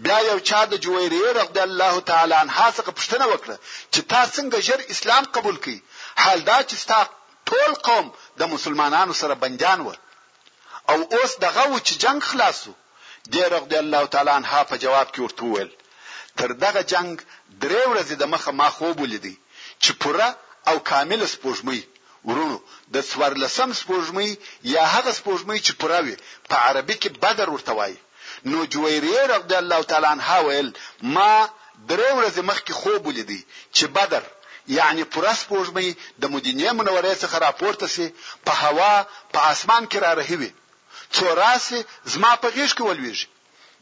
[0.04, 3.56] بیا یو چا د جویریه رضی الله تعالی عنها څخه پوښتنه وکړه
[3.94, 5.78] چې تا څنګه ژر اسلام قبول کړي
[6.24, 7.00] حال دا چې ستا
[7.50, 8.06] ټول قوم
[8.40, 9.90] د مسلمانانو سره بنديان و
[10.92, 12.72] او اوس دغه و چې جنگ خلاصو
[13.32, 15.72] دی رضی الله تعالی عنها په جواب کې ورته وویل
[16.40, 17.12] تر دغه جنگ
[17.64, 19.36] درې ورځې د مخه ما خوب ولیدی
[19.84, 20.28] چې پوره
[20.70, 21.82] او کامل سپوږمۍ
[22.30, 22.58] ورونو
[22.96, 24.30] د سوارلسم سپوږمۍ
[24.74, 26.16] یا هغه سپوږمۍ چې پوره وي
[26.50, 27.98] په عربي کې بدر ورته وایي
[28.52, 30.70] نو جویریه رضی الله تعالی عنها ویل
[31.16, 31.34] ما
[31.90, 33.42] درې ورځې مخکې خوب ولیدی
[33.76, 34.24] چې بدر
[34.78, 35.88] یعنی پرس پوجمې
[36.22, 38.08] د مدینه منورې څخه راپورته سي
[38.46, 38.94] په هوا
[39.34, 40.52] په اسمان کې را رهوي
[41.16, 41.80] څو راسي
[42.14, 43.28] زما په غیږ کې ولويږي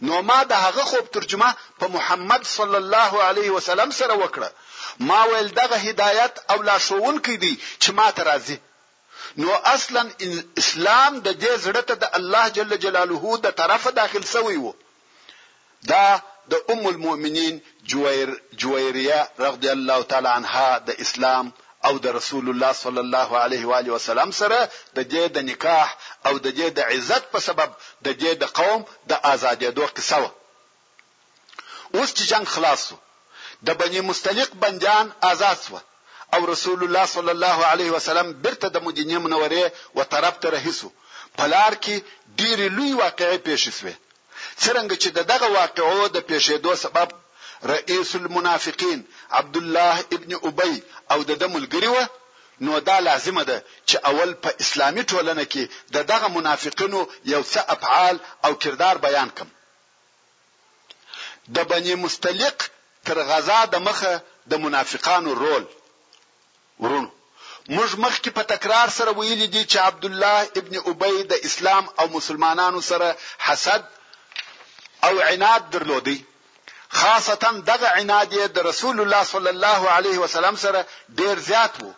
[0.08, 4.50] نو ما د هغه خوب ترجمه په محمد صلی الله علیه وسلم سره وکړه
[5.10, 8.58] ما ویل دغه هدایت او لا شوون کې دی چې ما ته راځي
[9.42, 10.04] نو اصلا
[10.62, 14.74] اسلام د دې زړه ته د الله جل جلاله د طرفه داخل سوی وو
[15.92, 16.06] دا
[16.52, 17.54] د ام المؤمنین
[17.92, 18.30] جوير
[18.64, 21.46] جويريه رضی الله تعالی عنها د اسلام
[21.88, 24.60] او د رسول الله صلی الله علیه و علیه وسلم سره
[24.98, 25.88] د دې د نکاح
[26.28, 27.70] او د دې د عزت په سبب
[28.06, 30.28] د دې د قوم د ازادۍ دوه قصه و
[31.96, 32.96] اوس چې جنگ خلاصو
[33.68, 35.80] د بنی مستلق بندیان آزاد شو
[36.34, 39.64] او رسول الله صلی الله علیه وسلم برته د مدینه منوره
[39.98, 40.88] و طرف ته رهیسو
[41.38, 41.96] پلار کې
[42.40, 43.96] ډېری لوی واقعې پیښې شوې
[44.62, 47.08] څرنګه چې دغه واقعو د پیښېدو سبب
[47.72, 49.02] رئیس المنافقین
[49.40, 52.08] عبد الله ابن ابي او د دملګریوه
[52.66, 53.58] نو دا لازمه ده
[53.90, 55.64] چې اول په اسلامی ټولنه کې
[55.98, 57.02] د دغه منافقینو
[57.34, 59.50] یو څه افعال او کردار بیان کم
[61.56, 62.58] د بنی مستلق
[63.10, 64.14] تر غزا د مخه
[64.52, 65.66] د منافقانو رول
[66.84, 67.10] ورونو
[67.76, 72.06] موږ مخکې په تکرار سره ویلي دي چې عبد الله ابن ابي د اسلام او
[72.18, 73.10] مسلمانانو سره
[73.48, 73.84] حسد
[75.10, 76.20] او عناد درلودي
[76.94, 80.80] خاصتا دغه عناد د رسول الله صلی الله علیه وسلم سره
[81.22, 81.92] ډیر زیات وو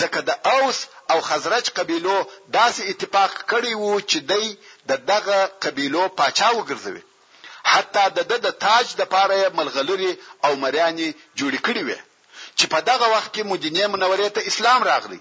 [0.00, 0.78] ځکه د اوس
[1.12, 2.16] او خزرج قبیلو
[2.58, 4.58] داسې اتفاق کړی وو چې دی
[4.90, 7.02] د دغه قبیلو پاچا وګرځوي
[7.74, 10.12] حتی د د تاج د پاره ملغلری
[10.44, 11.98] او مریانی جوړ کړی وي
[12.58, 15.20] چې په دغه وخت کې مدینه منورې ته اسلام راغلی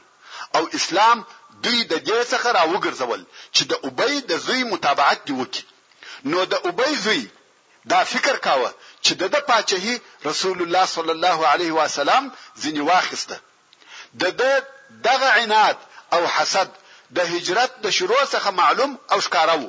[0.57, 1.23] او اسلام
[1.63, 3.21] دوی د دې څخه راوګرځول
[3.55, 5.63] چې د ابي د زوی متابعت دی وکړي
[6.33, 7.23] نو د ابي زوی
[7.93, 8.69] دا فکر کاوه
[9.05, 9.95] چې د پاچهي
[10.29, 12.25] رسول الله صلی الله علیه و سلام
[12.63, 13.35] ځنی واخسته
[14.21, 14.23] د
[15.07, 15.77] دغه عناد
[16.15, 16.69] او حسد
[17.17, 19.67] د هجرت د شروع څخه معلوم او ښکارو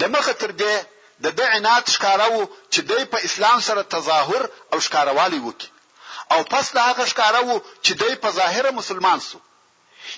[0.00, 0.74] د مخه تر دې
[1.24, 5.70] د د عناد ښکارو چې دوی په اسلام سره تظاهر او ښکاروالي وکړي
[6.32, 9.38] او پس له هغه ښکارو چې دوی په ظاهره مسلمان سو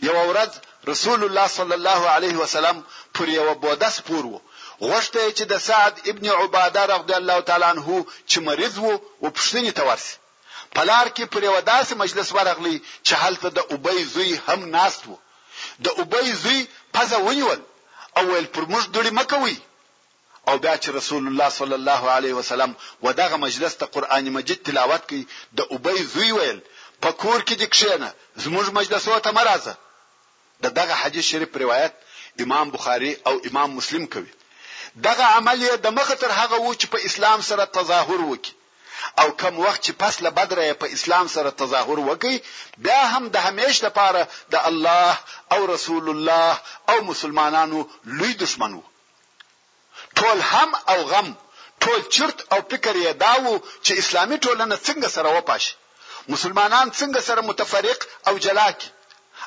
[0.09, 0.51] یو ورځ
[0.92, 2.77] رسول الله صلی الله علیه وسلم
[3.14, 4.40] پر یو بوده سپور وو
[4.89, 7.87] غوښته چې د سعد ابن عباده رضی الله تعالی عنہ
[8.31, 10.17] چې مریض وو او پښتني ته ورسي
[10.75, 15.17] پلار کې پر یو داسې مجلس ورغلی چې هلته د ابي زوی هم ناست وو
[15.87, 16.61] د ابي زوی
[16.95, 17.61] پزه ونیول
[18.19, 19.59] او ول پر موږ دړي مکوي
[20.49, 25.09] او بیا چې رسول الله صلی الله علیه وسلم ودغه مجلس ته قران مجید تلاوت
[25.12, 25.25] کوي
[25.59, 26.61] د ابي زوی ویل
[27.03, 28.11] په کور کې د کښینه
[28.45, 29.75] زموږ مجلس وته مرزه
[30.65, 31.95] د دغه حدیث شریف روایت
[32.45, 34.33] امام بخاری او امام مسلم کوي
[35.05, 38.53] دغه عمل یې د مخه تر هغه و چې په اسلام سره تظاهر وکړي
[39.21, 42.37] او کم وخت چې پس له بدر په اسلام سره تظاهر وکي
[42.85, 44.21] بیا هم د همیش لپاره
[44.53, 45.11] د الله
[45.55, 46.51] او رسول الله
[46.91, 47.79] او مسلمانانو
[48.19, 48.83] لوی دشمنو
[50.19, 51.29] ټول هم او غم
[51.83, 53.53] ټول چرت او فکر یې داوو
[53.85, 55.73] چې اسلامي ټولنه څنګه سره وپاشي
[56.35, 58.89] مسلمانان څنګه سره متفرق او جلاکی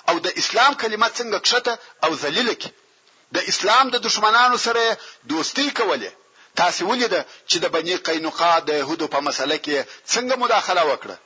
[0.10, 1.74] او د اسلام کلمه څنګه کښته
[2.06, 2.70] او ذلیل کی
[3.36, 4.84] د اسلام د دشمنانو سره
[5.32, 6.12] دوستی کوله
[6.62, 9.78] تاسو ولیده چې د بنی قینقاع د يهودو په مسله کې
[10.13, 11.18] څنګه مداخله وکړه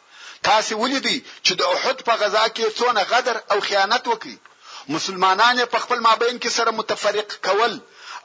[0.49, 4.37] تاسو ولیدي چې د احد په غزا کې څونه غدر او خیانت وکړي
[4.95, 7.73] مسلمانان په خپل مابین کې سره متفرق کول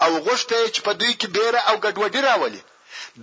[0.04, 2.62] او غوښته چې په دوی کې بیره او ګډوډي راولي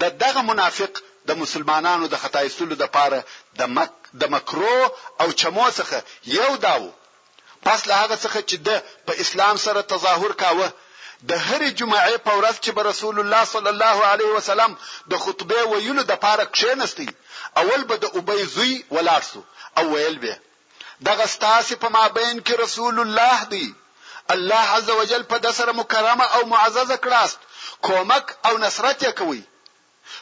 [0.02, 0.94] د دغه منافق
[1.30, 3.20] د مسلمانانو د خطا ایستلو د پاره
[3.60, 4.78] د مک د مکرو
[5.22, 5.98] او چمو څخه
[6.38, 6.86] یو داو
[7.66, 8.70] پس له هغه څخه چې د
[9.06, 10.68] په اسلام سره تظاهر کاوه
[11.30, 14.72] د هرې جمعې په ورځ چې رسول الله صلی الله علیه وسلم
[15.14, 17.08] د خطبه ویلو د پاره کښینستی
[17.62, 19.42] اول به د ابي زوی ولاړ سو
[19.80, 20.34] او ویل به
[21.10, 23.68] دغه ستاسو په مابین کې رسول الله دی
[24.36, 27.40] الله عز وجل په دسر مکرمه او معززه کړاست
[27.88, 29.44] کومک او نصرت یې کوي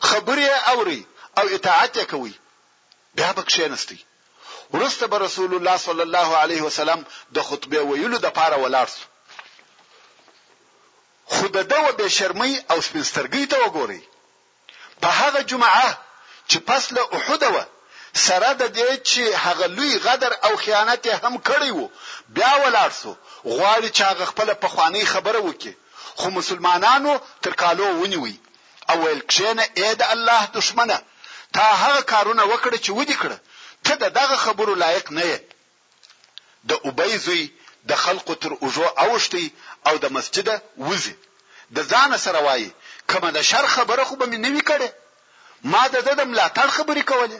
[0.10, 1.02] خبرې اوري
[1.40, 2.34] او اطاعت یې کوي
[3.16, 4.00] بیا به کښینستی
[4.74, 9.06] ورسته به رسول الله صلی الله علیه وسلم د خطبه ویلو د پاره ولاړ شو
[11.34, 14.02] خو د دو به شرمۍ او سپینسترګۍ ته وګوري
[15.02, 15.90] په هغه جمعه
[16.50, 17.56] چې پس له احد و
[18.26, 21.90] سره د دې چې هغه لوی غدر او خیانت هم کړی وو
[22.36, 23.16] بیا ولاړ شو
[23.56, 25.74] غواړي چې هغه خپل پخوانی خبره وکړي
[26.20, 28.38] خو مسلمانانو تر کالو ونیوي
[28.90, 30.98] او ویل کښېنه اې د الله دشمنه
[31.56, 33.38] تا هغه کارونه وکړه چې ودی کړه
[33.86, 35.38] ته د دغه خبرو لایق نه یې
[36.70, 37.44] د ابی زوی
[37.90, 39.46] د خلقو تر اوجو اوشتي
[39.88, 40.48] او د مسجد
[40.88, 41.16] وزي
[41.76, 42.70] د ځان سره وایي
[43.10, 44.90] کما د شر خبره خو به مې نوي کړي
[45.74, 47.40] ما د د ملاتړ خبرې کولې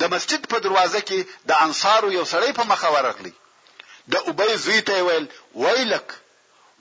[0.00, 1.18] د مسجد په دروازه کې
[1.48, 3.32] د انصارو یو سړی په مخه ورغلی
[4.12, 5.26] د ابی زوی ته ویل
[5.62, 6.06] ویلک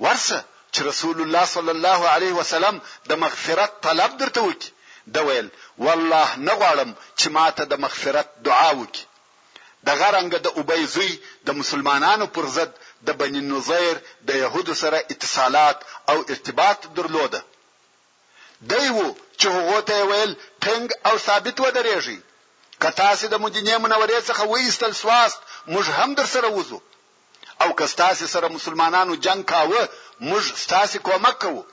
[0.04, 0.39] ورسه
[0.74, 2.76] چې رسول الله صلی الله علیه وسلم
[3.10, 4.72] د مغفرت طلب درته وکړي
[5.16, 5.48] دا ویل
[5.84, 9.04] والله نه غواړم چې ماته د مغفرت دعا وکړي
[9.88, 11.12] د غرنګ د ابیزوی
[11.48, 12.72] د مسلمانانو پر ضد
[13.08, 13.96] د بنی نظیر
[14.28, 15.78] د يهودو سره اتصالات
[16.12, 17.42] او ارتباط درلوده
[18.72, 18.98] دیو
[19.40, 20.32] چې هغه ته ویل
[20.66, 22.18] ټنګ او ثابت ودرېږي
[22.82, 25.40] که تاسو د مدینه منورې څخه وېستل سواست
[25.74, 26.80] موږ هم در سره وځو
[27.64, 29.84] او که تاسو سره مسلمانانو جنگ کاوه
[30.30, 31.64] موږ تاسو کومک کوو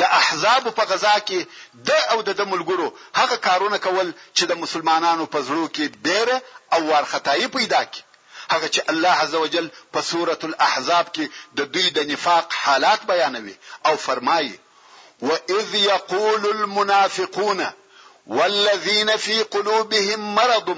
[0.00, 1.40] د احزاب په غزا کې
[1.88, 2.88] د او د ملګرو
[3.18, 6.36] هغه کارونه کول چې د مسلمانانو په زړه کې بیره
[6.74, 8.02] او ورختای پیدا کړي
[8.52, 11.26] هغه چې الله عزوجل په سوره الاحزاب کې
[11.58, 14.58] د دوی د نفاق حالات بیانوي او فرمایي
[15.30, 17.66] واذ يقول المنافقون
[18.26, 20.68] والذين في قلوبهم مرض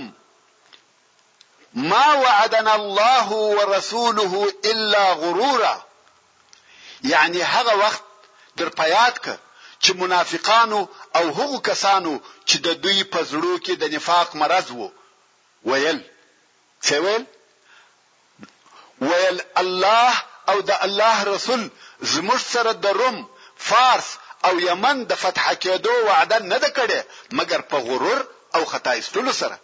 [1.90, 5.76] ما وعدنا الله ورسوله الا غرورا
[7.04, 8.03] يعني هغه وخت
[8.56, 9.36] در پیات ک
[9.82, 14.88] چې منافقانو او هغو کسانو چې د دوی په زړه کې د نفاق مرض وو
[15.70, 15.98] ویل
[16.86, 17.24] څه ویل
[19.00, 20.12] ویل الله
[20.50, 21.62] او د الله رسول
[22.14, 23.18] زموږ سره د روم
[23.68, 24.08] فارس
[24.46, 27.00] او یمن د فتح کېدو وعده نه ده کړې
[27.38, 28.20] مګر په غرور
[28.56, 29.56] او خطا ایستلو سره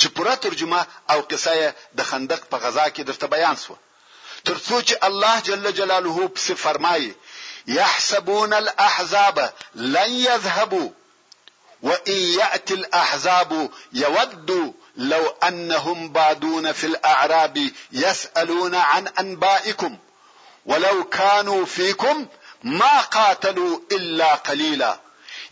[0.00, 3.78] چې پوره ترجمه او قصه د خندق په غزا کې درته بیان سوه
[4.48, 7.14] ترڅو چې الله جل جلاله په فرمایي
[7.68, 10.90] يحسبون الاحزاب لن يذهبوا
[11.82, 19.98] وان ياتي الاحزاب يودوا لو انهم بادون في الاعراب يسالون عن انبائكم
[20.66, 22.26] ولو كانوا فيكم
[22.62, 25.00] ما قاتلوا الا قليلا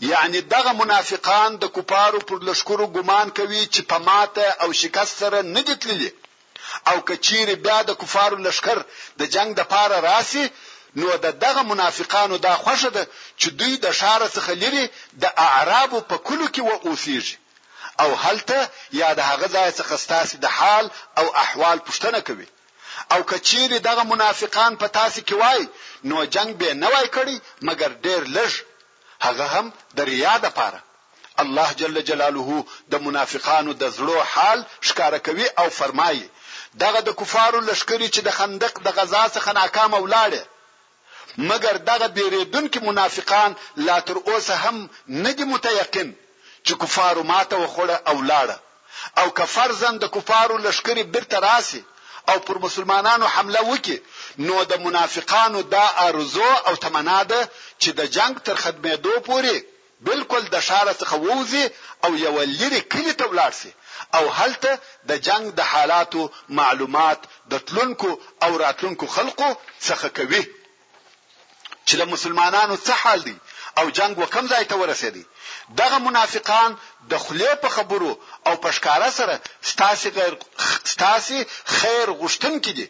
[0.00, 5.42] یعنی دغه منافقان د کوپارو پر لشکرو ګمان کوي چې په ماته او شکست سره
[5.42, 6.12] نه دتللی
[6.88, 8.84] او کچیر بیا د کفارو لشکر
[9.18, 10.50] د جنگ د پاره راسي
[11.01, 13.05] نو د دغه منافقانو دا خوښه ده
[13.40, 14.84] چې دوی د شار څخه لري
[15.22, 17.36] د اعرابو په کلو کې و اوسېږي
[18.03, 18.59] او هلته
[19.01, 20.84] یا د هغه ځای څخه ستاسو د حال
[21.18, 22.49] او احوال پوښتنه کوي
[23.12, 25.61] او کچیر دغه منافقان په تاسو کې وای
[26.09, 27.36] نو جنگ به نه وای کړی
[27.68, 28.51] مګر ډیر لږ
[29.26, 29.66] هغه هم
[29.97, 30.80] د ریا د پاره
[31.42, 32.49] الله جل جلاله
[32.92, 36.26] د منافقانو د زړو حال ښکارا کوي او فرمایي
[36.82, 40.42] دغه د کفارو لشکري چې د خندق د غزا څخه ناکام ولاړه
[41.49, 43.51] مګر دغه بیریدونکو منافقان
[43.87, 44.77] لا تر اوسه هم
[45.24, 46.09] ندي متيقن
[46.66, 48.59] چې کفارو ماته وخوړه او لاړه
[49.20, 51.83] او کفر زند کفارو لشکري برته راسي
[52.31, 53.99] او پر مسلمانانو حمله وکي
[54.47, 57.41] نو د منافقانو دا ارزو او تمنا ده
[57.83, 59.55] چې د جنگ تر ختمېدو پورې
[60.07, 61.66] بالکل د شاره څخه ووزي
[62.05, 63.70] او یو لری کلی ته ولاړ سي
[64.16, 64.79] او هلته
[65.11, 67.18] د جنگ د حالاتو معلومات
[67.53, 69.51] د تلونکو او راتلونکو خلقو
[69.89, 70.43] څخه کوي
[71.89, 73.37] چې د مسلمانانو څه حال دی
[73.78, 75.24] او جنگ وکم ځای ته ورسېدی
[75.80, 76.70] دغه منافقان
[77.11, 78.12] د خلی په خبرو
[78.49, 79.34] او پښکارا سره
[79.72, 80.32] ستاسي غیر
[80.95, 81.41] ستاسي
[81.76, 82.87] خیر غشتن کړي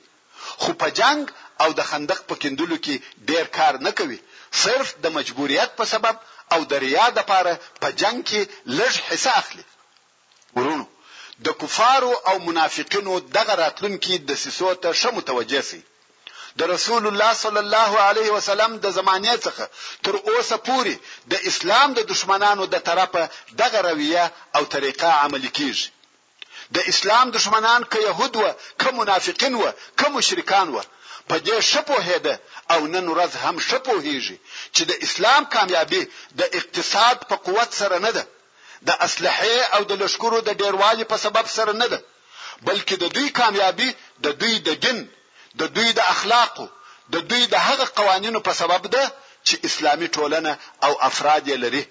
[0.62, 1.20] خو په جنگ
[1.62, 2.94] او د خندق په کندلو کې
[3.28, 4.18] ډیر کار نه کوي
[4.64, 6.14] صرف د مجبوریت په سبب
[6.54, 8.40] او د ریا د پاره په جنگ کې
[8.78, 9.64] لږ حصہ اخلي
[10.56, 10.84] ورونو
[11.46, 15.80] د کفارو او منافقینو دغه راتلونکي د سیسو ته شمو توجه سي
[16.58, 19.64] د رسول الله صلی الله علیه وسلم د زمانه څخه
[20.04, 20.94] تر اوسه پورې
[21.32, 23.22] د اسلام د دشمنانو د طرفه
[23.62, 24.24] دغه رویه
[24.56, 25.86] او طریقه عملي کیږي
[26.76, 28.44] د اسلام دشمنان که يهود و
[28.80, 30.78] که منافقین و که مشرکان و
[31.28, 32.34] په دې شپو هده
[32.74, 34.36] او نن ورځ هم شپو هیږي
[34.74, 36.02] چې د اسلام کامیابی
[36.40, 38.24] د اقتصاد په قوت سره نه ده
[38.88, 41.98] د اسلحې او د لشکرو د ډیروالي په سبب سره نه ده
[42.68, 43.88] بلکې د دوی کامیابی
[44.24, 44.98] د دوی د دین
[45.60, 46.66] د دوی د اخلاقو
[47.14, 49.04] د دوی د هغه قوانینو په سبب ده
[49.46, 50.50] چې اسلامی ټولنه
[50.86, 51.84] او افراد یې لري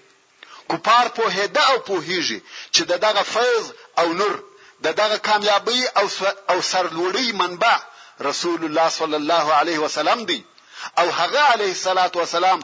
[0.70, 2.40] کوپار په هدا او په هیږي
[2.74, 3.64] چې دغه فیض
[4.00, 4.34] او نور
[5.02, 6.06] دغه کامیابی او
[6.52, 7.76] او سرلوړی منبع
[8.28, 10.40] رسول الله صلی الله علیه وسلم دی
[11.00, 12.58] او هغه علیه الصلاۃ والسلام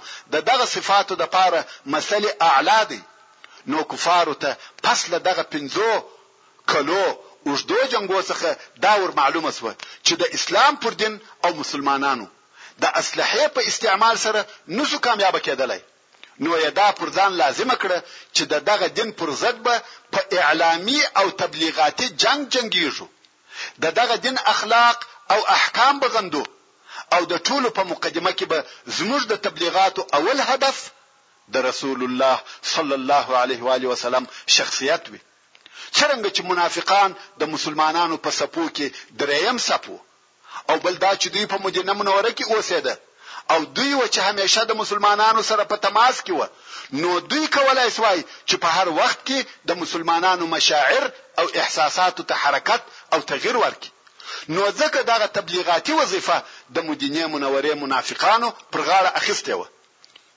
[0.51, 1.61] دغه صفاتو د پاره
[1.95, 3.01] مثل اعلا دی
[3.71, 4.51] نو کفارو ته
[4.85, 5.89] پس له دغه پنځو
[6.73, 7.05] کلو
[7.49, 8.51] اوږدو جنگو څخه
[8.85, 9.73] دا ور معلومه شوه
[10.07, 11.15] چې د اسلام پر دین
[11.45, 12.27] او مسلمانانو
[12.83, 14.41] د اسلحې په استعمال سره
[14.79, 15.81] نشو کامیاب کېدلی
[16.43, 17.99] نو یې دا پر ځان لازمه کړه
[18.37, 19.75] چې د دغه دین پر ضد به
[20.13, 23.07] په اعلامي او تبلیغاتي جنگ جنگیږو
[23.83, 24.97] د دغه دین اخلاق
[25.33, 26.45] او احکام بغندو
[27.15, 28.59] او د ټولو په مقدمه کې به
[28.99, 30.77] زموږ د تبلیغاتو اول هدف
[31.55, 32.37] د رسول الله
[32.75, 34.25] صلی الله علیه و علیه وسلم
[34.57, 35.21] شخصیت وي
[35.97, 37.11] څرنګه چې منافقان
[37.41, 38.87] د مسلمانانو په صفو کې
[39.21, 39.97] دریم صفو
[40.71, 42.95] او بل دا چې دوی په مدینه منوره کې اوسېده
[43.55, 46.41] او دوی و چې همیشه د مسلمانانو سره په تماس کې و
[47.03, 48.19] نو دوی کولای سوای
[48.49, 51.05] چې په هر وخت کې د مسلمانانو مشاعر
[51.41, 52.81] او احساساتو ته حرکت
[53.13, 53.91] او تغییر ورکړي
[54.55, 56.37] نو ځکه دغه تبلیغاتي وظیفه
[56.75, 59.67] د مدینه منورې منافقانو پر غاړه اخیستې و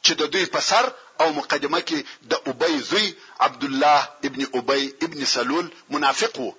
[0.06, 0.86] چې د دوی په سر
[1.22, 2.00] او مقدمه کې
[2.32, 6.56] د ابي زوی عبد الله ابن ابي ابن سلول منافق وو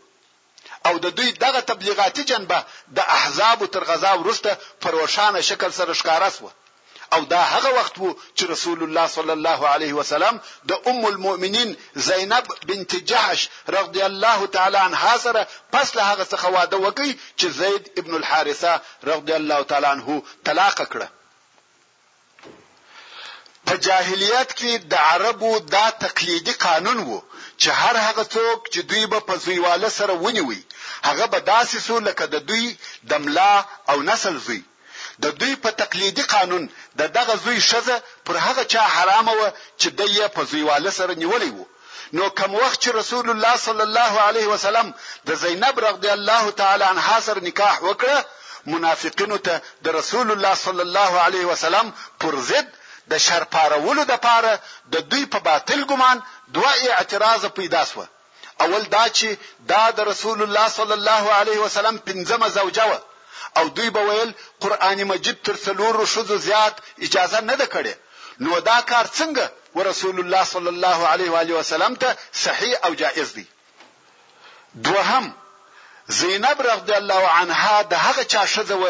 [0.87, 2.63] او د دوی دغه تبلیغاتي جنبه
[2.99, 6.49] د احزاب تر غزا ورسته پروشانه شکل سره ښکارا سو
[7.17, 10.39] او دا هغه وخت وو چې رسول الله صلی الله علیه وسلم
[10.71, 11.77] د ام المؤمنین
[12.09, 13.49] زینب بنت جحش
[13.79, 15.43] رضی الله تعالی عنها سره
[15.75, 18.81] پس له هغه څخه واده وکړي چې زید ابن الحارثه
[19.11, 21.07] رضی الله تعالی عنه طلاق کړه
[23.69, 27.21] په جاهلیت کې د عربو دا تقلیدي قانون وو
[27.61, 30.61] چې هر هغه څوک چې دوی به په زویواله سره ونیوي
[31.09, 32.67] هغه به داسې سو لکه د دوی
[33.11, 33.53] د ملا
[33.91, 34.63] او نسل زوی
[35.25, 36.65] د دوی په تقلیدي قانون
[37.01, 37.97] د دغه زوی شزه
[38.27, 41.67] پر هغه چا حرامه و چې د یې په زویواله سره نیولې وو
[42.17, 44.93] نو کوم وخت چې رسول الله صلی الله علیه وسلم
[45.29, 49.55] د زینب رضی الله تعالی عنها سره نکاح وکړه منافقینو ته
[49.87, 51.91] د رسول الله صلی الله علیه وسلم
[52.25, 52.76] پر ضد
[53.11, 54.53] د شر پارولو د پاره
[54.93, 56.17] د دوی په باطل ګمان
[56.57, 58.07] دوه اعتراض پیدا سوه
[58.65, 59.29] اول دا چې
[59.73, 62.95] دا د رسول الله صلی الله علیه وسلم پنځمه زوجه و
[63.63, 64.33] او دوی به ویل
[64.63, 66.75] قران مجید تر څلورو شذو زیات
[67.09, 67.95] اجازه نه ده کړې
[68.45, 72.95] نو دا کار څنګه ورسول الله صلی الله علیه و علیه وسلم ته صحیح او
[73.03, 73.47] جائز دی
[74.89, 75.33] دوهم
[76.19, 78.83] زینب رضی الله عنها د هغه چا شذو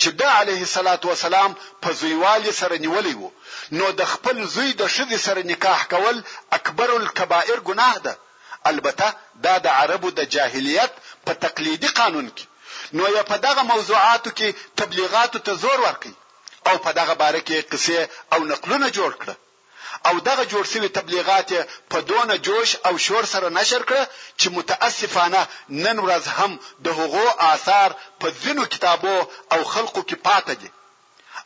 [0.00, 1.50] چې د علیه صلوات و سلام
[1.82, 3.30] په زویوالي سره نیولې وو
[3.78, 6.16] نو د خپل زوی د شذې سره نکاح کول
[6.58, 8.14] اکبر الکبائر ګناه ده
[8.70, 9.06] البته
[9.44, 10.92] دا د عربو د جاهلیت
[11.26, 12.44] په تقلیدي قانون کې
[12.96, 14.48] نو یا په دغه موضوعاتو کې
[14.80, 16.14] تبلیغاتو ته زور ورکړي
[16.68, 17.98] او په دغه باره کې قصې
[18.34, 19.34] او نقلونه جوړ کړه
[20.10, 21.48] او دغه جوړ شوی تبلیغات
[21.90, 24.00] په دونه جوش او شور سره نشر کړ
[24.40, 25.40] چې متاسفانه
[25.84, 26.52] نن ورځ هم
[26.84, 29.16] د هغو آثار په ځینو کتابو
[29.54, 30.70] او خلقو کې پاتې دي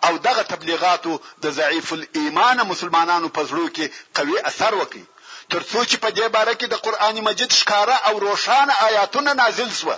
[0.07, 1.13] او دغه تبلیغاتو
[1.45, 3.87] د ضعیف الایمان مسلمانانو په زړه کې
[4.17, 5.05] قوي اثر وکړي
[5.53, 9.97] ترڅو چې په دې باره کې د قران مجید ښکارا او روشانه آیاتونه نازل شوه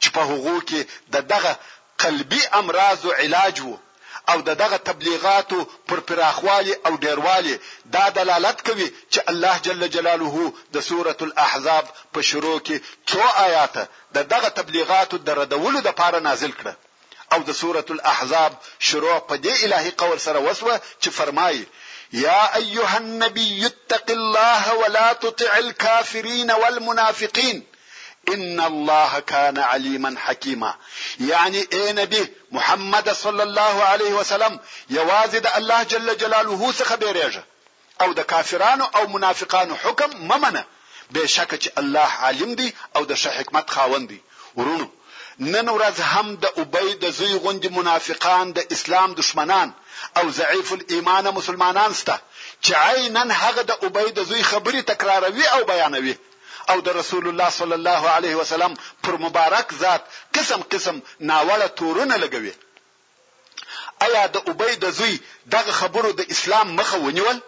[0.00, 0.80] چې په هغو کې
[1.14, 1.52] د دغه
[2.02, 3.76] قلبي امراض او علاج وو
[4.28, 7.58] او دغه تبلیغاتو پر پراخوالی او ډیروالي
[7.94, 12.76] دا دلالت کوي چې الله جل جلاله د سوره الاحزاب په شروع کې
[13.10, 13.76] څو آیات
[14.16, 16.74] د دغه تبلیغاتو د ردولو د پاره نازل کړه
[17.32, 18.52] او د سوره الاحزاب
[18.88, 21.64] شروع په دې الهي قول سره وسوه چې فرمایي
[22.12, 27.64] يا ايها النبي اتق الله ولا تطع الكافرين والمنافقين
[28.28, 30.74] ان الله كان عليما حكيما
[31.20, 32.22] یعنی اے نبی
[32.56, 34.58] محمد صلی الله علیه وسلم
[34.90, 37.42] یوازې د الله جل جلاله څخه بیرېږه
[38.02, 40.64] او د کافرانو او منافقانو حکم ممنه
[41.12, 44.20] بشکه چې الله عالم دی او د ښه حکمت خاوند دی
[44.56, 44.88] ورونو
[45.40, 49.72] نن ورځ هم د ابي د زوی غوند منافقان د اسلام دشمنان
[50.18, 52.20] او ضعیف الایمان مسلمانان سته
[52.64, 56.14] چې عینن هغه د ابي د زوی خبري تکراروي او بیانوي
[56.72, 60.02] او د رسول الله صلی الله علیه وسلم پر مبارک ذات
[60.36, 60.96] قسم قسم
[61.30, 62.54] ناوړه تورونه لګوي
[64.06, 65.14] ایا د ابي د زوی
[65.54, 67.38] دغه خبرو د اسلام مخه ونیول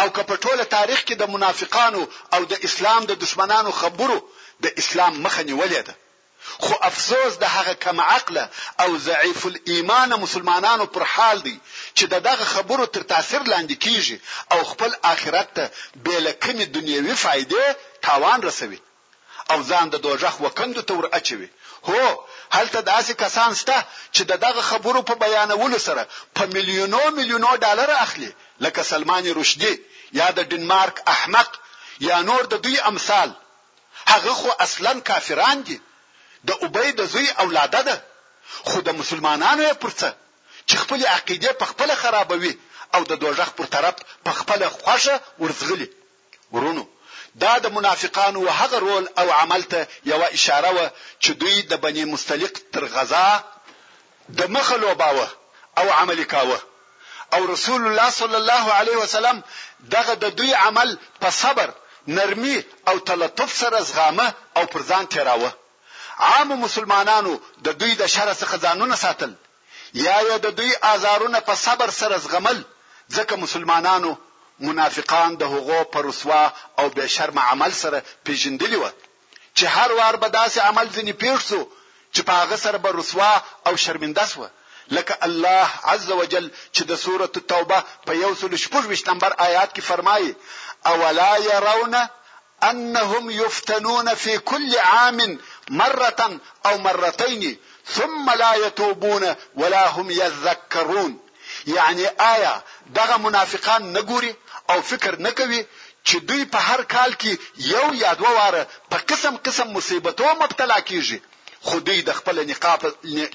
[0.00, 2.02] او که په ټوله تاریخ کې د منافقانو
[2.34, 4.18] او د اسلام د دشمنانو خبرو
[4.64, 5.94] د اسلام مخه نیولې ده
[6.64, 8.36] خو افسوس د هغه کم عقل
[8.82, 11.56] او ضعیف الایمان مسلمانانو پر حال دی
[11.96, 14.16] چې دغه خبرو تر تاثیر لاندې کیږي
[14.52, 15.64] او خپل آخرت ته
[16.06, 17.64] بل کمی دنیوي فائدې
[18.06, 18.80] تاوان رسوي
[19.50, 21.48] او ځان د دوزخ وکندو تور اچوي
[21.88, 22.04] هو
[22.50, 23.76] هلته داسې کسان شته
[24.14, 28.32] چې دغه خبرو په بیانولو سره په میلیونو میلیونو ډالر اخلي
[28.66, 29.74] لکه سلمان رشدي
[30.20, 31.58] یا د ډنمارک احمق
[32.08, 33.30] یا نور د دوی امثال
[34.12, 35.78] هغه خو اصلا کافران دي
[36.48, 37.96] د ابي د زوی اولاده ده
[38.68, 40.08] خو د مسلمانانو یې پرڅه
[40.68, 42.52] چې خپل عقیده په خپل خرابوي
[42.94, 43.94] او د دوژخ پر طرف
[44.26, 45.88] په خپل خوښه ورزغلي
[46.54, 46.84] ورونو
[47.42, 49.80] دا د منافقانو هغه رول او عمل ته
[50.10, 50.78] یو اشاره و
[51.22, 53.28] چې دوی د بنی مستلق تر غزا
[54.38, 55.26] د مخه لوباوه
[55.80, 56.58] او عمل کاوه
[57.34, 59.36] او رسول الله صلی الله علیه وسلم
[59.96, 60.88] دغه د دوی عمل
[61.22, 61.68] په صبر
[62.16, 65.50] نرمي او تلطف سره زغامه او پر ځان تیراوه
[66.20, 67.32] عام مسلمانانو
[67.66, 69.32] د دوی د شر څخه ځانونه ساتل
[70.06, 72.58] یا یې د دوی آزارونه په صبر سره زغمل
[73.16, 74.10] ځکه مسلمانانو
[74.66, 76.42] منافقان د هغو پر رسوا
[76.78, 77.98] او به شرم عمل سره
[78.28, 78.86] پیژندلی و
[79.56, 81.60] چې هر وار به داسې عمل ځنی پیښ سو
[82.14, 83.32] چې په هغه سره به رسوا
[83.66, 84.48] او شرمنده سو
[84.96, 89.80] لکه الله عز وجل چې د سوره توبه په یو سل شپږ نمبر آیات کې
[89.90, 90.34] فرمایي
[90.92, 91.94] اولا يرون
[92.62, 95.38] انهم يفتنون في كل عام
[95.70, 97.56] مره او مرتين
[97.86, 101.18] ثم لا يتوبون ولا هم يذكرون
[101.66, 102.62] یعنی آیا
[102.94, 104.32] دغه منافقان نګوري
[104.70, 105.60] او فکر نکوي
[106.08, 107.32] چې دوی په هر کال کې
[107.72, 111.18] یو یا دوه واره په قسم قسم مصیبتو مبتلا کیږي
[111.62, 112.36] خو دوی د خپل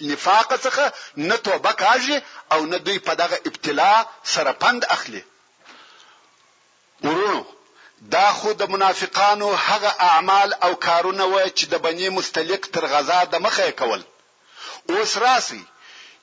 [0.07, 0.85] نفاق څخه
[1.27, 2.15] نه توبه کوي
[2.53, 5.23] او نه دوی په دغه ابتلا سره پند اخلي
[7.03, 7.45] ورونو
[8.15, 13.19] دا خو د منافقانو هغه اعمال او کارونه و چې د بنی مستلق تر غزا
[13.33, 14.01] د مخه کول
[14.91, 15.63] اوس راسي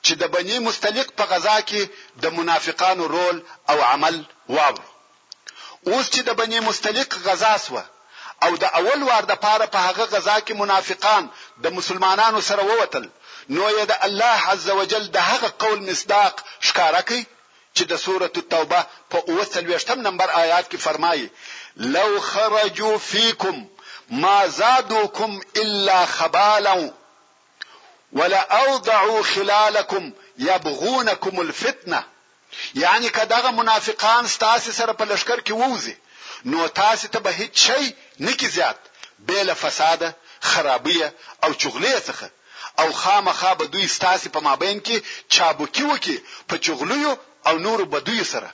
[0.05, 1.81] چې د بنی مستلق په غزا کې
[2.23, 3.37] د منافقانو رول
[3.71, 4.15] او عمل
[4.55, 4.87] واورو
[5.89, 7.83] اوس چې د بنی مستلق غزا سوه
[8.45, 11.23] او د اول وار د پاره په پا هغه غزا کې منافقان
[11.63, 13.05] د مسلمانانو سره ووتل
[13.55, 16.33] نو یې د الله عز وجل د هغه قول مصداق
[16.67, 17.23] ښکارا کوي
[17.75, 21.27] چې د سوره التوبه په 38 نمبر آیات کې فرمایي
[21.75, 23.67] لو خرجوا فيكم
[24.09, 26.93] ما زادوكم الا خبالا
[28.13, 32.03] ولاوضعوا خلالكم يبغونكم الفتنه
[32.75, 35.97] یعنی کداغه منافقان ستاسو سره په لشکر کې ووزي
[36.45, 38.75] نو تاسو ته به هیڅ شي نکی زیات
[39.19, 41.13] بیل فساده خرابیه
[41.43, 42.27] او چغلی څخه
[42.79, 46.17] او خامخا به دوی ستاسو په مابین کې چابوکی وکي
[46.49, 47.17] په چغلیو
[47.47, 48.51] او نورو بدوی سره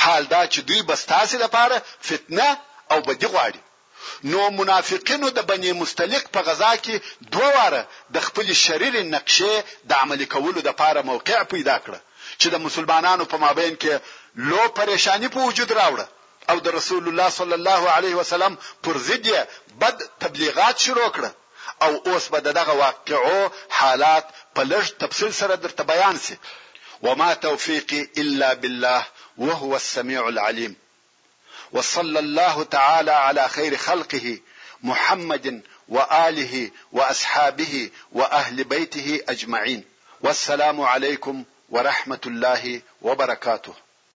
[0.00, 2.58] حال دا چې دوی بستاسي لپاره فتنه
[2.92, 3.58] او بدی غواړي
[4.34, 6.96] نو منافقینو د بنی مستلق په غزا کې
[7.34, 11.94] دوه واره د خپل شریر نقشه د عمل کولو د پاره موقع پیدا کړ
[12.40, 13.94] چې د مسلمانانو په مابین کې
[14.52, 16.06] لو پریشانی په وجود راوړه
[16.54, 19.30] او د رسول الله صلی الله علیه وسلم پر ضد
[19.86, 21.28] بد تبلیغات شروع کړ
[21.88, 23.38] او اوس به دغه واقعو
[23.80, 26.38] حالات په لږ تفصیل سره درته بیان سي
[27.08, 29.00] وما توفيقي الا بالله
[29.38, 30.76] وهو السميع العليم
[31.72, 34.38] وصلى الله تعالى على خير خلقه
[34.82, 39.84] محمد واله واصحابه واهل بيته اجمعين
[40.20, 43.89] والسلام عليكم ورحمه الله وبركاته